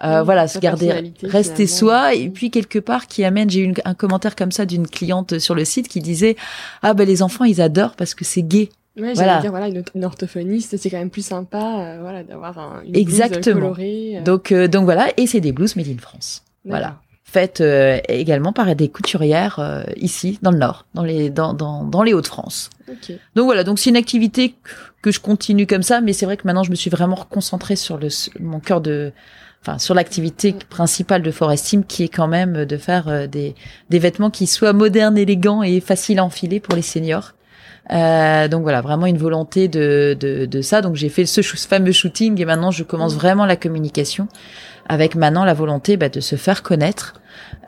[0.05, 3.51] euh, voilà, se garder, rester soi, et puis quelque part qui amène.
[3.51, 6.37] J'ai eu un commentaire comme ça d'une cliente sur le site qui disait
[6.83, 8.69] ah ben les enfants ils adorent parce que c'est gai.
[8.97, 9.41] Ouais, voilà.
[9.41, 13.61] dire voilà une, orthophoniste, c'est quand même plus sympa, euh, voilà, d'avoir un, une Exactement.
[13.61, 14.23] colorée.
[14.25, 16.45] Donc donc voilà, et c'est des blouses made in France.
[16.69, 17.01] Voilà
[17.31, 17.63] faites
[18.09, 22.71] également par des couturières ici dans le nord, dans les dans dans, dans les Hauts-de-France.
[22.91, 23.19] Okay.
[23.35, 24.55] Donc voilà, donc c'est une activité
[25.03, 27.77] que je continue comme ça, mais c'est vrai que maintenant je me suis vraiment reconcentrée
[27.77, 28.09] sur le
[28.41, 29.13] mon cœur de
[29.63, 33.55] enfin sur l'activité principale de Forest qui est quand même de faire euh, des,
[33.91, 37.35] des vêtements qui soient modernes, élégants et faciles à enfiler pour les seniors.
[37.91, 40.83] Euh, donc voilà, vraiment une volonté de, de, de ça.
[40.83, 43.19] Donc j'ai fait ce fameux shooting et maintenant je commence mmh.
[43.19, 44.29] vraiment la communication
[44.89, 47.15] avec maintenant la volonté bah, de se faire connaître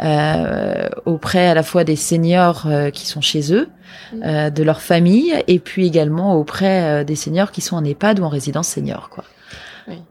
[0.00, 3.68] euh, auprès à la fois des seniors euh, qui sont chez eux,
[4.12, 4.22] mmh.
[4.24, 8.20] euh, de leur famille et puis également auprès euh, des seniors qui sont en EHPAD
[8.20, 9.10] ou en résidence senior.
[9.10, 9.24] Quoi.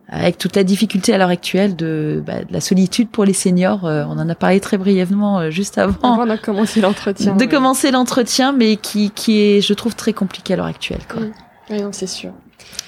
[0.07, 3.86] Avec toute la difficulté à l'heure actuelle de, bah, de, la solitude pour les seniors,
[3.86, 6.14] euh, on en a parlé très brièvement euh, juste avant.
[6.14, 7.36] Avant de commencer l'entretien.
[7.36, 11.01] De commencer l'entretien, mais qui, qui est, je trouve, très compliqué à l'heure actuelle.
[11.07, 11.22] Quoi.
[11.70, 12.32] Oui, non, c'est sûr.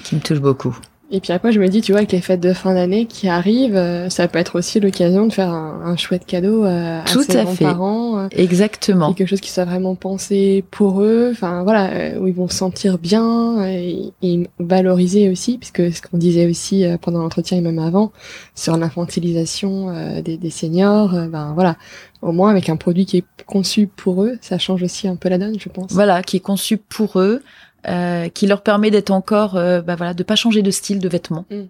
[0.02, 0.76] Qui me touche beaucoup.
[1.14, 3.28] Et puis après, je me dis, tu vois, avec les fêtes de fin d'année qui
[3.28, 7.22] arrivent, euh, ça peut être aussi l'occasion de faire un, chouette cadeau euh, à Tout
[7.22, 8.18] ses grands-parents.
[8.18, 9.12] Euh, Exactement.
[9.12, 12.96] Quelque chose qui soit vraiment pensé pour eux, enfin voilà, où ils vont se sentir
[12.96, 18.10] bien et, et valoriser aussi, puisque ce qu'on disait aussi pendant l'entretien et même avant
[18.54, 19.92] sur l'infantilisation
[20.22, 21.76] des, des, seniors, ben voilà,
[22.22, 25.28] au moins avec un produit qui est conçu pour eux, ça change aussi un peu
[25.28, 25.92] la donne, je pense.
[25.92, 27.42] Voilà, qui est conçu pour eux.
[27.88, 31.08] Euh, qui leur permet d'être encore, euh, bah voilà, de pas changer de style de
[31.08, 31.62] vêtements, mm.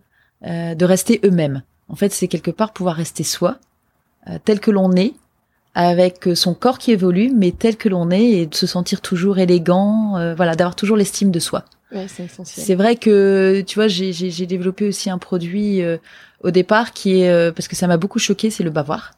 [0.46, 1.62] euh, de rester eux-mêmes.
[1.88, 3.56] En fait, c'est quelque part pouvoir rester soi,
[4.28, 5.14] euh, tel que l'on est,
[5.74, 9.38] avec son corps qui évolue, mais tel que l'on est, et de se sentir toujours
[9.38, 11.64] élégant, voilà, d'avoir toujours l'estime de soi.
[11.90, 12.66] Ouais, c'est essentiel.
[12.66, 15.80] C'est vrai que, tu vois, j'ai développé aussi un produit
[16.42, 19.12] au départ qui est, parce que ça m'a beaucoup choqué, c'est le bavoir.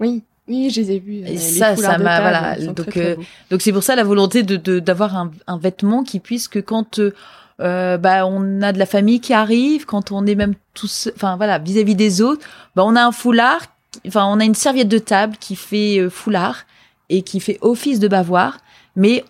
[0.00, 0.24] Oui.
[0.50, 1.22] Oui, je les ai vus.
[1.26, 2.56] Et ça, ça m'a voilà.
[2.56, 3.14] Donc euh,
[3.52, 6.98] donc c'est pour ça la volonté de d'avoir un, un, vêtement qui puisse que quand
[6.98, 7.14] euh,
[7.60, 11.36] euh, bah on a de la famille qui arrive, quand on est même tous, enfin
[11.36, 12.44] voilà, vis-à-vis des autres,
[12.74, 13.60] bah on a un foulard,
[14.08, 16.64] enfin on a une serviette de table qui fait foulard
[17.10, 18.58] et qui fait office de bavoir,
[18.96, 19.24] mais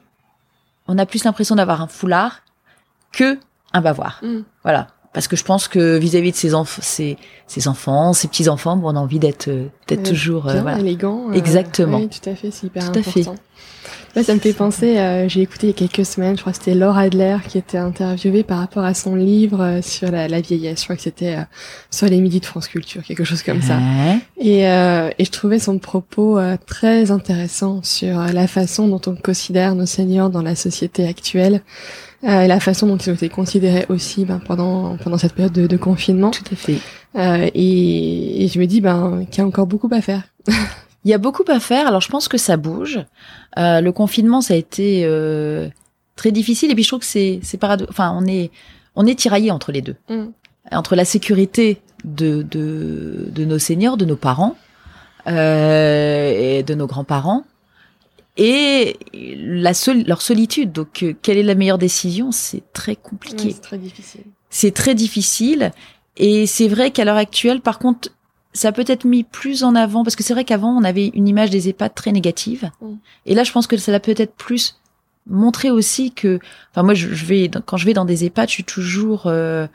[0.89, 2.41] on a plus l'impression d'avoir un foulard
[3.12, 3.39] que
[3.75, 4.21] un bavoir.
[4.23, 4.41] Mm.
[4.62, 7.17] Voilà parce que je pense que vis-à-vis de ses, enfants, ses,
[7.49, 10.79] ses enfants, ses petits enfants, bon, on a envie d'être euh, d'être toujours euh, bien,
[10.79, 11.31] élégant.
[11.31, 11.99] Euh, Exactement.
[11.99, 13.35] Oui, tout à fait, c'est hyper tout important.
[14.17, 16.59] Là, ça me fait penser, j'ai écouté il y a quelques semaines, je crois que
[16.59, 20.81] c'était Laura Adler qui était interviewée par rapport à son livre sur la, la, vieillesse.
[20.81, 21.37] Je crois que c'était
[21.93, 23.79] sur les midis de France Culture, quelque chose comme ça.
[24.37, 29.87] Et, et je trouvais son propos très intéressant sur la façon dont on considère nos
[29.87, 31.63] seniors dans la société actuelle
[32.25, 35.66] euh, la façon dont ils ont été considérés aussi ben, pendant pendant cette période de,
[35.66, 36.31] de confinement.
[36.31, 36.79] Tout à fait.
[37.16, 40.23] Euh, et, et, je me dis ben qu'il y a encore beaucoup à faire.
[41.05, 41.87] Il y a beaucoup à faire.
[41.87, 43.01] Alors je pense que ça bouge.
[43.59, 45.68] Euh, le confinement, ça a été euh,
[46.16, 46.71] très difficile.
[46.71, 47.91] Et puis je trouve que c'est c'est paradoxal.
[47.91, 48.51] Enfin, on est
[48.97, 50.27] on est tiraillé entre les deux, mm.
[50.73, 54.57] entre la sécurité de, de de nos seniors, de nos parents
[55.27, 57.45] euh, et de nos grands-parents,
[58.37, 59.72] et la
[60.07, 60.72] leur solitude.
[60.72, 62.33] Donc, euh, quelle est la meilleure décision?
[62.33, 63.53] C'est très compliqué.
[63.53, 64.24] c'est très difficile.
[64.51, 65.72] C'est très difficile.
[66.16, 68.11] Et c'est vrai qu'à l'heure actuelle, par contre,
[68.53, 71.28] ça peut être mis plus en avant parce que c'est vrai qu'avant on avait une
[71.28, 72.70] image des EHPAD très négative.
[72.81, 72.95] Mm.
[73.26, 74.81] Et là, je pense que ça l'a peut-être plus
[75.26, 76.39] montré aussi que.
[76.70, 79.26] Enfin, moi, je, vais quand je vais dans des EHPAD, je suis toujours.
[79.26, 79.66] Euh,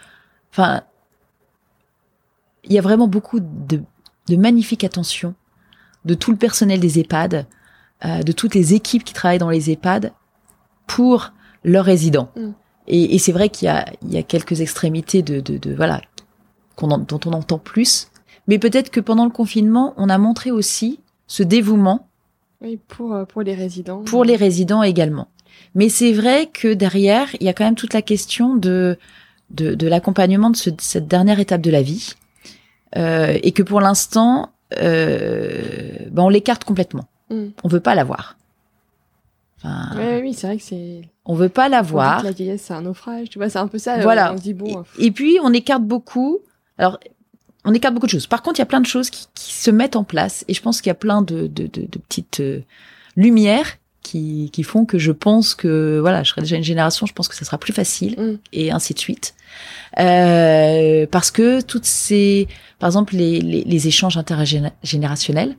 [0.52, 0.82] enfin,
[2.64, 3.82] il y a vraiment beaucoup de,
[4.28, 5.36] de magnifique attention
[6.04, 7.48] de tout le personnel des EHPAD.
[8.04, 10.12] Euh, de toutes les équipes qui travaillent dans les EHPAD
[10.86, 11.32] pour
[11.64, 12.30] leurs résidents.
[12.36, 12.50] Mm.
[12.88, 15.74] Et, et c'est vrai qu'il y a, il y a quelques extrémités de, de, de
[15.74, 16.02] voilà
[16.78, 18.10] dont on entend plus,
[18.48, 22.10] mais peut-être que pendant le confinement, on a montré aussi ce dévouement.
[22.62, 24.04] Oui, pour euh, pour les résidents.
[24.04, 25.30] Pour les résidents également.
[25.74, 28.98] Mais c'est vrai que derrière, il y a quand même toute la question de
[29.52, 32.14] de, de l'accompagnement de, ce, de, cette dernière étape de la vie,
[32.98, 37.08] euh, et que pour l'instant, euh, ben on l'écarte complètement.
[37.30, 37.48] Mm.
[37.64, 38.38] On veut pas la voir.
[39.58, 41.02] Enfin, oui, c'est vrai que c'est.
[41.26, 42.24] On veut pas la voir.
[42.24, 43.30] La vieillesse, c'est un naufrage.
[43.30, 44.00] Tu vois, c'est un peu ça.
[44.00, 44.34] Voilà.
[44.34, 46.40] On dit, bon, et, puis, on écarte beaucoup.
[46.78, 47.00] Alors,
[47.64, 48.28] on écarte beaucoup de choses.
[48.28, 50.46] Par contre, il y a plein de choses qui, qui se mettent en place.
[50.48, 52.62] Et je pense qu'il y a plein de, de, de, de petites euh,
[53.16, 57.14] lumières qui, qui font que je pense que, voilà, je serai déjà une génération, je
[57.14, 58.20] pense que ça sera plus facile.
[58.20, 58.38] Mm.
[58.54, 59.34] Et ainsi de suite.
[60.00, 62.48] Euh, parce que toutes ces.
[62.78, 65.56] Par exemple, les, les, les échanges intergénérationnels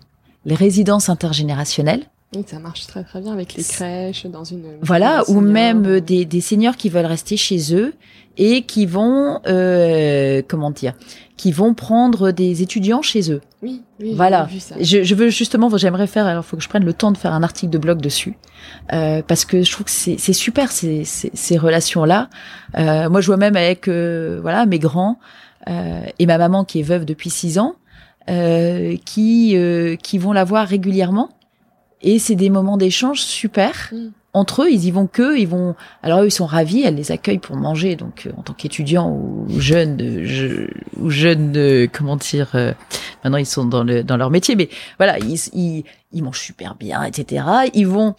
[0.46, 4.64] les résidences intergénérationnelles, Oui, ça marche très très bien avec les crèches, dans une...
[4.80, 7.94] Voilà, ou même des, des seniors qui veulent rester chez eux
[8.38, 10.94] et qui vont, euh, comment dire,
[11.36, 13.40] qui vont prendre des étudiants chez eux.
[13.62, 14.44] Oui, oui voilà.
[14.44, 14.76] Vu ça.
[14.80, 16.26] Je, je, veux justement, j'aimerais faire.
[16.26, 18.36] Alors, faut que je prenne le temps de faire un article de blog dessus,
[18.92, 22.28] euh, parce que je trouve que c'est super ces, ces, ces relations-là.
[22.78, 25.18] Euh, moi, je vois même avec euh, voilà mes grands
[25.68, 27.76] euh, et ma maman qui est veuve depuis six ans,
[28.28, 29.56] euh, qui
[30.02, 31.30] qui vont la voir régulièrement
[32.02, 33.90] et c'est des moments d'échange super.
[33.92, 34.08] Mm.
[34.32, 35.74] Entre eux, ils y vont que, ils vont.
[36.02, 36.82] Alors eux, ils sont ravis.
[36.82, 37.96] Elle les accueille pour manger.
[37.96, 40.68] Donc, euh, en tant qu'étudiants ou jeunes, je,
[40.98, 42.50] ou jeunes, euh, comment dire.
[42.54, 42.72] Euh,
[43.24, 44.68] maintenant, ils sont dans le dans leur métier, mais
[44.98, 47.44] voilà, ils, ils ils mangent super bien, etc.
[47.72, 48.14] Ils vont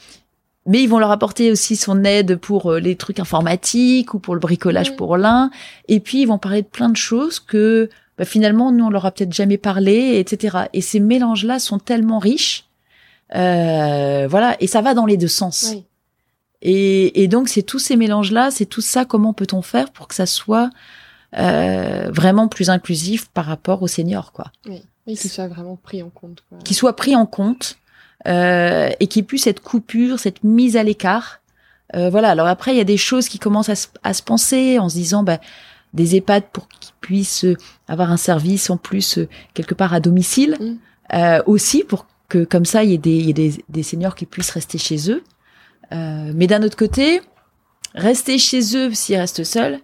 [0.66, 4.42] mais ils vont leur apporter aussi son aide pour les trucs informatiques ou pour le
[4.42, 5.50] bricolage pour l'un.
[5.88, 9.06] Et puis ils vont parler de plein de choses que bah, finalement nous on leur
[9.06, 10.58] a peut-être jamais parlé, etc.
[10.74, 12.68] Et ces mélanges-là sont tellement riches
[13.36, 15.68] euh, voilà, et ça va dans les deux sens.
[15.72, 15.84] Oui.
[16.62, 19.06] Et, et, donc c'est tous ces mélanges-là, c'est tout ça.
[19.06, 20.70] Comment peut-on faire pour que ça soit
[21.38, 24.52] euh, vraiment plus inclusif par rapport aux seniors, quoi?
[24.66, 26.44] Oui, oui qu'il soit vraiment pris en compte.
[26.64, 27.78] Qu'il soit pris en compte
[28.28, 31.42] euh, et qu'il puisse cette coupure, cette mise à l'écart.
[31.96, 32.32] Euh, voilà.
[32.32, 34.90] Alors après, il y a des choses qui commencent à se, à se penser en
[34.90, 35.40] se disant, bah,
[35.94, 37.46] des EHPAD pour qu'ils puissent
[37.88, 41.16] avoir un service en plus euh, quelque part à domicile, mmh.
[41.16, 44.16] euh, aussi pour que comme ça, il y ait des, y ait des, des seniors
[44.16, 45.24] qui puissent rester chez eux.
[45.94, 47.22] Euh, mais d'un autre côté,
[47.96, 49.80] rester chez eux s'ils restent seuls,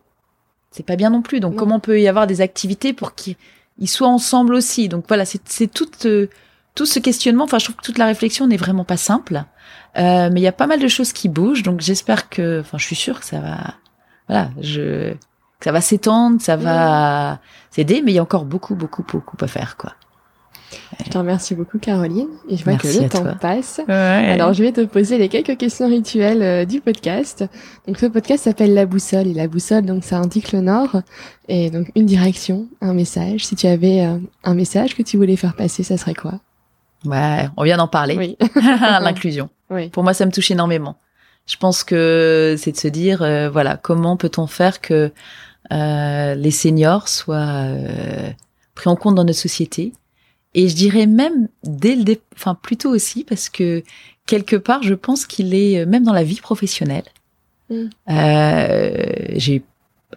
[0.71, 1.39] c'est pas bien non plus.
[1.39, 3.37] Donc, comment peut y avoir des activités pour qu'ils
[3.85, 4.89] soient ensemble aussi?
[4.89, 6.27] Donc voilà, c'est tout, euh,
[6.75, 7.45] tout ce questionnement.
[7.45, 9.43] Enfin, je trouve que toute la réflexion n'est vraiment pas simple.
[9.95, 11.63] Euh, mais il y a pas mal de choses qui bougent.
[11.63, 13.75] Donc, j'espère que, enfin, je suis sûre que ça va,
[14.27, 15.13] voilà, je,
[15.63, 17.39] ça va s'étendre, ça va
[17.71, 18.01] s'aider.
[18.03, 19.93] Mais il y a encore beaucoup, beaucoup, beaucoup à faire, quoi.
[21.05, 22.27] Je te remercie beaucoup, Caroline.
[22.49, 23.79] Et je vois que le temps passe.
[23.87, 27.45] Alors, je vais te poser les quelques questions rituelles euh, du podcast.
[27.87, 29.27] Donc, ce podcast s'appelle La Boussole.
[29.27, 31.01] Et la boussole, donc, ça indique le nord.
[31.47, 33.45] Et donc, une direction, un message.
[33.45, 36.33] Si tu avais euh, un message que tu voulais faire passer, ça serait quoi?
[37.05, 38.17] Ouais, on vient d'en parler.
[38.17, 38.37] Oui.
[38.55, 39.49] L'inclusion.
[39.69, 39.89] Oui.
[39.89, 40.97] Pour moi, ça me touche énormément.
[41.45, 45.11] Je pense que c'est de se dire, euh, voilà, comment peut-on faire que
[45.71, 47.67] les seniors soient
[48.75, 49.93] pris en compte dans notre société
[50.53, 53.83] et je dirais même dès le départ, enfin plutôt aussi parce que
[54.25, 57.05] quelque part, je pense qu'il est euh, même dans la vie professionnelle.
[57.69, 57.85] Mm.
[58.09, 59.05] Euh,
[59.35, 59.63] j'ai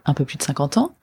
[0.05, 0.95] un peu plus de 50 ans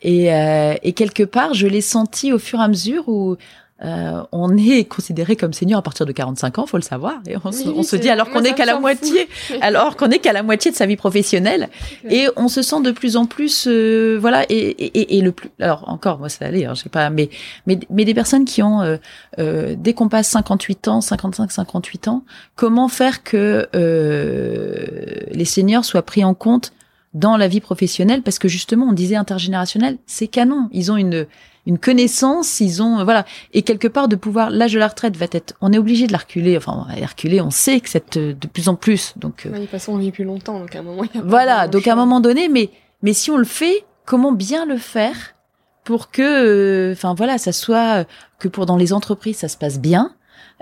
[0.00, 3.36] et, euh, et quelque part, je l'ai senti au fur et à mesure où
[3.82, 7.14] euh, on est considéré comme senior à partir de 45 ans, faut le savoir.
[7.26, 9.28] Et on, se, on se dit alors qu'on est qu'à la moitié,
[9.62, 11.70] alors qu'on est qu'à la moitié de sa vie professionnelle,
[12.08, 15.50] et on se sent de plus en plus, euh, voilà, et, et, et, le plus.
[15.60, 17.30] Alors encore, moi ça allait, hein, je sais pas, mais
[17.66, 18.96] mais mais des personnes qui ont euh,
[19.38, 22.24] euh dès qu'on passe 58 ans, 55, 58 ans,
[22.56, 24.84] comment faire que euh,
[25.32, 26.72] les seniors soient pris en compte
[27.14, 28.22] dans la vie professionnelle?
[28.22, 31.26] Parce que justement on disait intergénérationnel c'est canon ils ont une
[31.66, 33.24] une connaissance, ils ont voilà.
[33.52, 36.12] Et quelque part de pouvoir l'âge de la retraite va être on est obligé de
[36.12, 39.14] la reculer enfin on va reculer, on sait que c'est euh, de plus en plus
[39.16, 41.86] donc euh, de toute façon on vit plus longtemps donc à un moment Voilà, donc
[41.86, 42.70] à un moment donné mais
[43.02, 45.34] mais si on le fait, comment bien le faire
[45.84, 48.06] pour que euh, enfin voilà, ça soit
[48.38, 50.14] que pour dans les entreprises ça se passe bien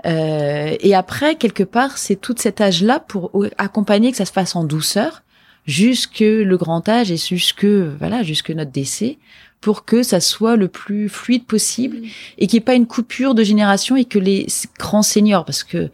[0.05, 4.55] euh, et après quelque part, c'est tout cet âge-là pour accompagner que ça se fasse
[4.55, 5.23] en douceur
[5.65, 9.17] jusque le grand âge et jusque voilà, jusque notre décès
[9.61, 12.05] pour que ça soit le plus fluide possible mm.
[12.37, 14.47] et qu'il n'y ait pas une coupure de génération et que les
[14.77, 15.89] grands seniors, parce que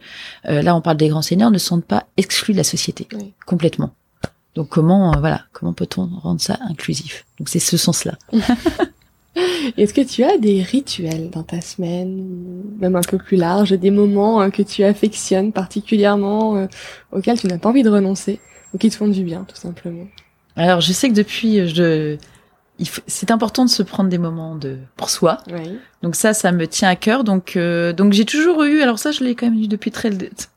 [0.48, 3.08] euh, là on parle des grands seniors, ne sont pas exclus de la société
[3.46, 3.92] complètement.
[4.54, 7.24] Donc comment euh, voilà comment peut-on rendre ça inclusif?
[7.38, 8.16] Donc c'est ce sens-là.
[9.76, 13.90] Est-ce que tu as des rituels dans ta semaine, même un peu plus large, des
[13.90, 16.66] moments hein, que tu affectionnes particulièrement, euh,
[17.12, 18.40] auxquels tu n'as pas envie de renoncer,
[18.72, 20.06] ou qui te font du bien, tout simplement?
[20.56, 22.16] Alors, je sais que depuis, je,
[23.06, 25.38] c'est important de se prendre des moments de pour soi.
[25.50, 25.78] Oui.
[26.02, 27.24] Donc ça, ça me tient à cœur.
[27.24, 28.82] Donc euh, donc j'ai toujours eu.
[28.82, 30.10] Alors ça, je l'ai quand même eu depuis très.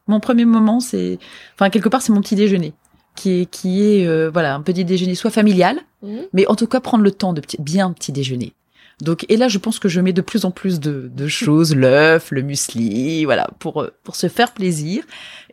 [0.07, 1.19] Mon premier moment, c'est
[1.55, 2.73] enfin quelque part, c'est mon petit déjeuner
[3.15, 6.17] qui est qui est euh, voilà un petit déjeuner soit familial, mmh.
[6.33, 8.53] mais en tout cas prendre le temps de bien petit déjeuner.
[9.01, 11.73] Donc et là, je pense que je mets de plus en plus de, de choses,
[11.75, 15.03] l'œuf, le muesli, voilà, pour pour se faire plaisir.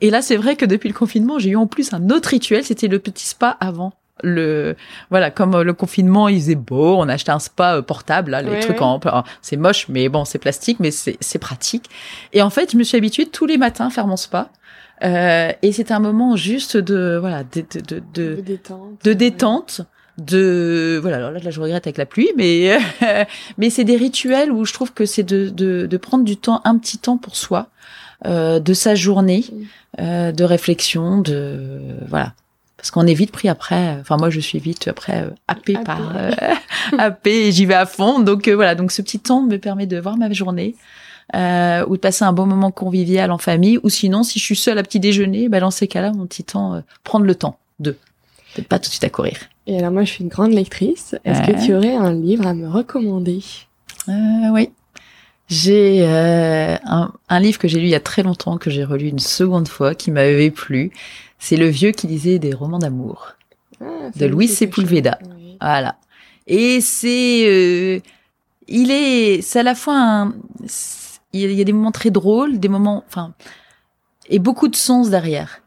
[0.00, 2.64] Et là, c'est vrai que depuis le confinement, j'ai eu en plus un autre rituel,
[2.64, 3.92] c'était le petit spa avant
[4.26, 4.76] le
[5.10, 8.30] voilà comme euh, le confinement il faisait beau on a acheté un spa euh, portable
[8.32, 9.00] là les trucs en
[9.42, 11.88] c'est moche mais bon c'est plastique mais c'est c'est pratique.
[12.32, 14.50] Et en fait je me suis habituée tous les matins à faire mon spa.
[15.04, 19.04] Euh, et c'est un moment juste de voilà de de de, de détente.
[19.04, 19.80] de détente
[20.16, 22.78] de voilà alors là, là je regrette avec la pluie mais
[23.58, 26.62] mais c'est des rituels où je trouve que c'est de, de de prendre du temps
[26.64, 27.68] un petit temps pour soi
[28.24, 29.44] de sa journée,
[29.98, 32.32] de réflexion, de voilà.
[32.86, 33.98] Parce qu'on est vite pris après.
[34.00, 36.00] Enfin, moi, je suis vite après happé par
[36.98, 38.20] happé et j'y vais à fond.
[38.20, 38.76] Donc voilà.
[38.76, 40.76] Donc ce petit temps me permet de voir ma journée,
[41.34, 44.56] euh, ou de passer un bon moment convivial en famille, ou sinon, si je suis
[44.56, 47.58] seule à petit déjeuner, bah, dans ces cas-là, mon petit temps, euh, prendre le temps
[47.80, 47.92] de,
[48.54, 49.36] peut-être pas tout de suite à courir.
[49.66, 51.16] Et alors moi, je suis une grande lectrice.
[51.24, 53.42] Est-ce que tu aurais un livre à me recommander?
[54.08, 54.12] Euh,
[54.52, 54.70] Oui.
[55.48, 58.82] J'ai euh, un, un, livre que j'ai lu il y a très longtemps, que j'ai
[58.82, 60.90] relu une seconde fois, qui m'avait plu.
[61.38, 63.34] C'est Le vieux qui lisait des romans d'amour
[63.80, 65.18] ah, de Louis Sepulveda.
[65.60, 65.96] Voilà.
[66.46, 68.00] Et c'est, euh,
[68.68, 70.34] il est, c'est à la fois un,
[71.32, 73.34] il y a des moments très drôles, des moments, enfin,
[74.28, 75.60] et beaucoup de sens derrière.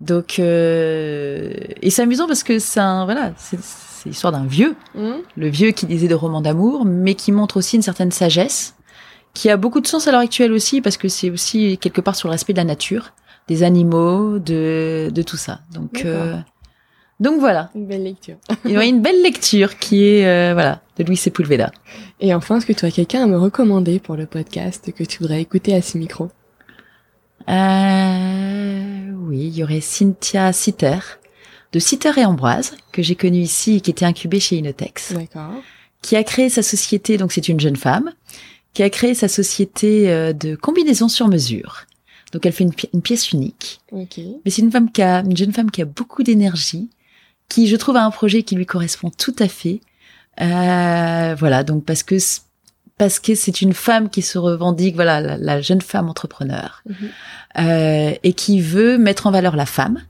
[0.00, 3.58] Donc, euh, et c'est amusant parce que c'est un, voilà, c'est
[4.04, 5.10] l'histoire d'un vieux, mmh.
[5.36, 8.74] le vieux qui disait des romans d'amour, mais qui montre aussi une certaine sagesse,
[9.32, 12.14] qui a beaucoup de sens à l'heure actuelle aussi parce que c'est aussi quelque part
[12.14, 13.12] sur le respect de la nature,
[13.48, 15.60] des animaux, de, de tout ça.
[15.72, 16.36] Donc, euh,
[17.20, 17.70] donc voilà.
[17.74, 18.36] Une belle lecture.
[18.64, 21.70] Il y a une belle lecture qui est euh, voilà de Louis Sepulveda.
[22.20, 25.18] Et enfin, est-ce que tu as quelqu'un à me recommander pour le podcast que tu
[25.18, 26.30] voudrais écouter à ce micro?
[27.48, 30.98] Euh, Oui, il y aurait Cynthia Sitter
[31.72, 35.12] de Sitter et Ambroise que j'ai connue ici et qui était incubée chez Inotex.
[35.12, 35.52] D'accord.
[36.02, 38.12] Qui a créé sa société, donc c'est une jeune femme,
[38.72, 41.84] qui a créé sa société euh, de combinaison sur mesure.
[42.36, 43.80] Donc elle fait une, une pièce unique.
[43.90, 44.36] Okay.
[44.44, 46.90] Mais c'est une femme qui a, une jeune femme qui a beaucoup d'énergie,
[47.48, 49.80] qui je trouve a un projet qui lui correspond tout à fait.
[50.42, 52.16] Euh, voilà, donc parce que
[52.98, 57.08] parce que c'est une femme qui se revendique, voilà, la, jeune femme entrepreneur, mhm.
[57.58, 60.02] euh, et qui veut mettre en valeur la femme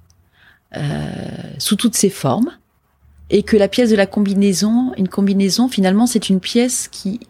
[0.76, 0.80] euh,
[1.58, 2.50] sous toutes ses formes,
[3.30, 7.20] et que la pièce de la combinaison, une combinaison, finalement, c'est une pièce qui,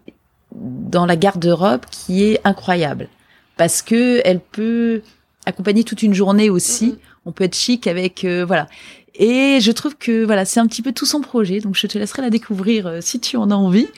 [0.55, 3.11] dans la garde-robe, qui est incroyable,
[3.57, 5.03] parce que elle peut
[5.47, 6.99] accompagner toute une journée aussi.
[7.25, 8.69] On peut être chic avec, euh, voilà.
[9.15, 11.61] Et je trouve que voilà, c'est un petit peu tout son projet.
[11.61, 13.89] Donc je te laisserai la découvrir euh, si tu en as envie.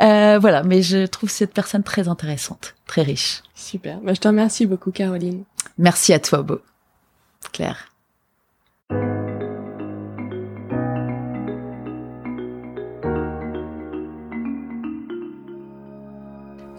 [0.00, 3.42] Euh, voilà, mais je trouve cette personne très intéressante, très riche.
[3.54, 4.00] Super.
[4.00, 5.44] Bah, je te remercie beaucoup, Caroline.
[5.78, 6.60] Merci à toi, Beau.
[7.52, 7.90] Claire.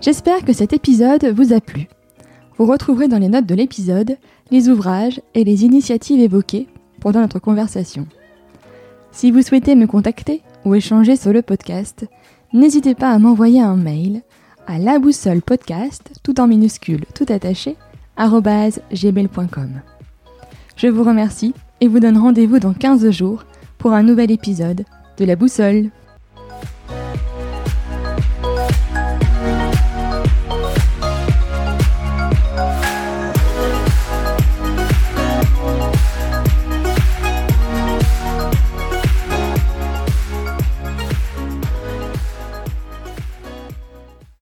[0.01, 1.87] J'espère que cet épisode vous a plu.
[2.57, 4.17] Vous retrouverez dans les notes de l'épisode
[4.51, 6.67] les ouvrages et les initiatives évoquées
[7.01, 8.07] pendant notre conversation.
[9.11, 12.05] Si vous souhaitez me contacter ou échanger sur le podcast,
[12.53, 14.21] n'hésitez pas à m'envoyer un mail
[14.67, 17.75] à la boussole podcast, tout en minuscule, tout attaché,
[18.17, 19.81] gmail.com.
[20.75, 23.45] Je vous remercie et vous donne rendez-vous dans 15 jours
[23.77, 24.85] pour un nouvel épisode
[25.17, 25.89] de la boussole.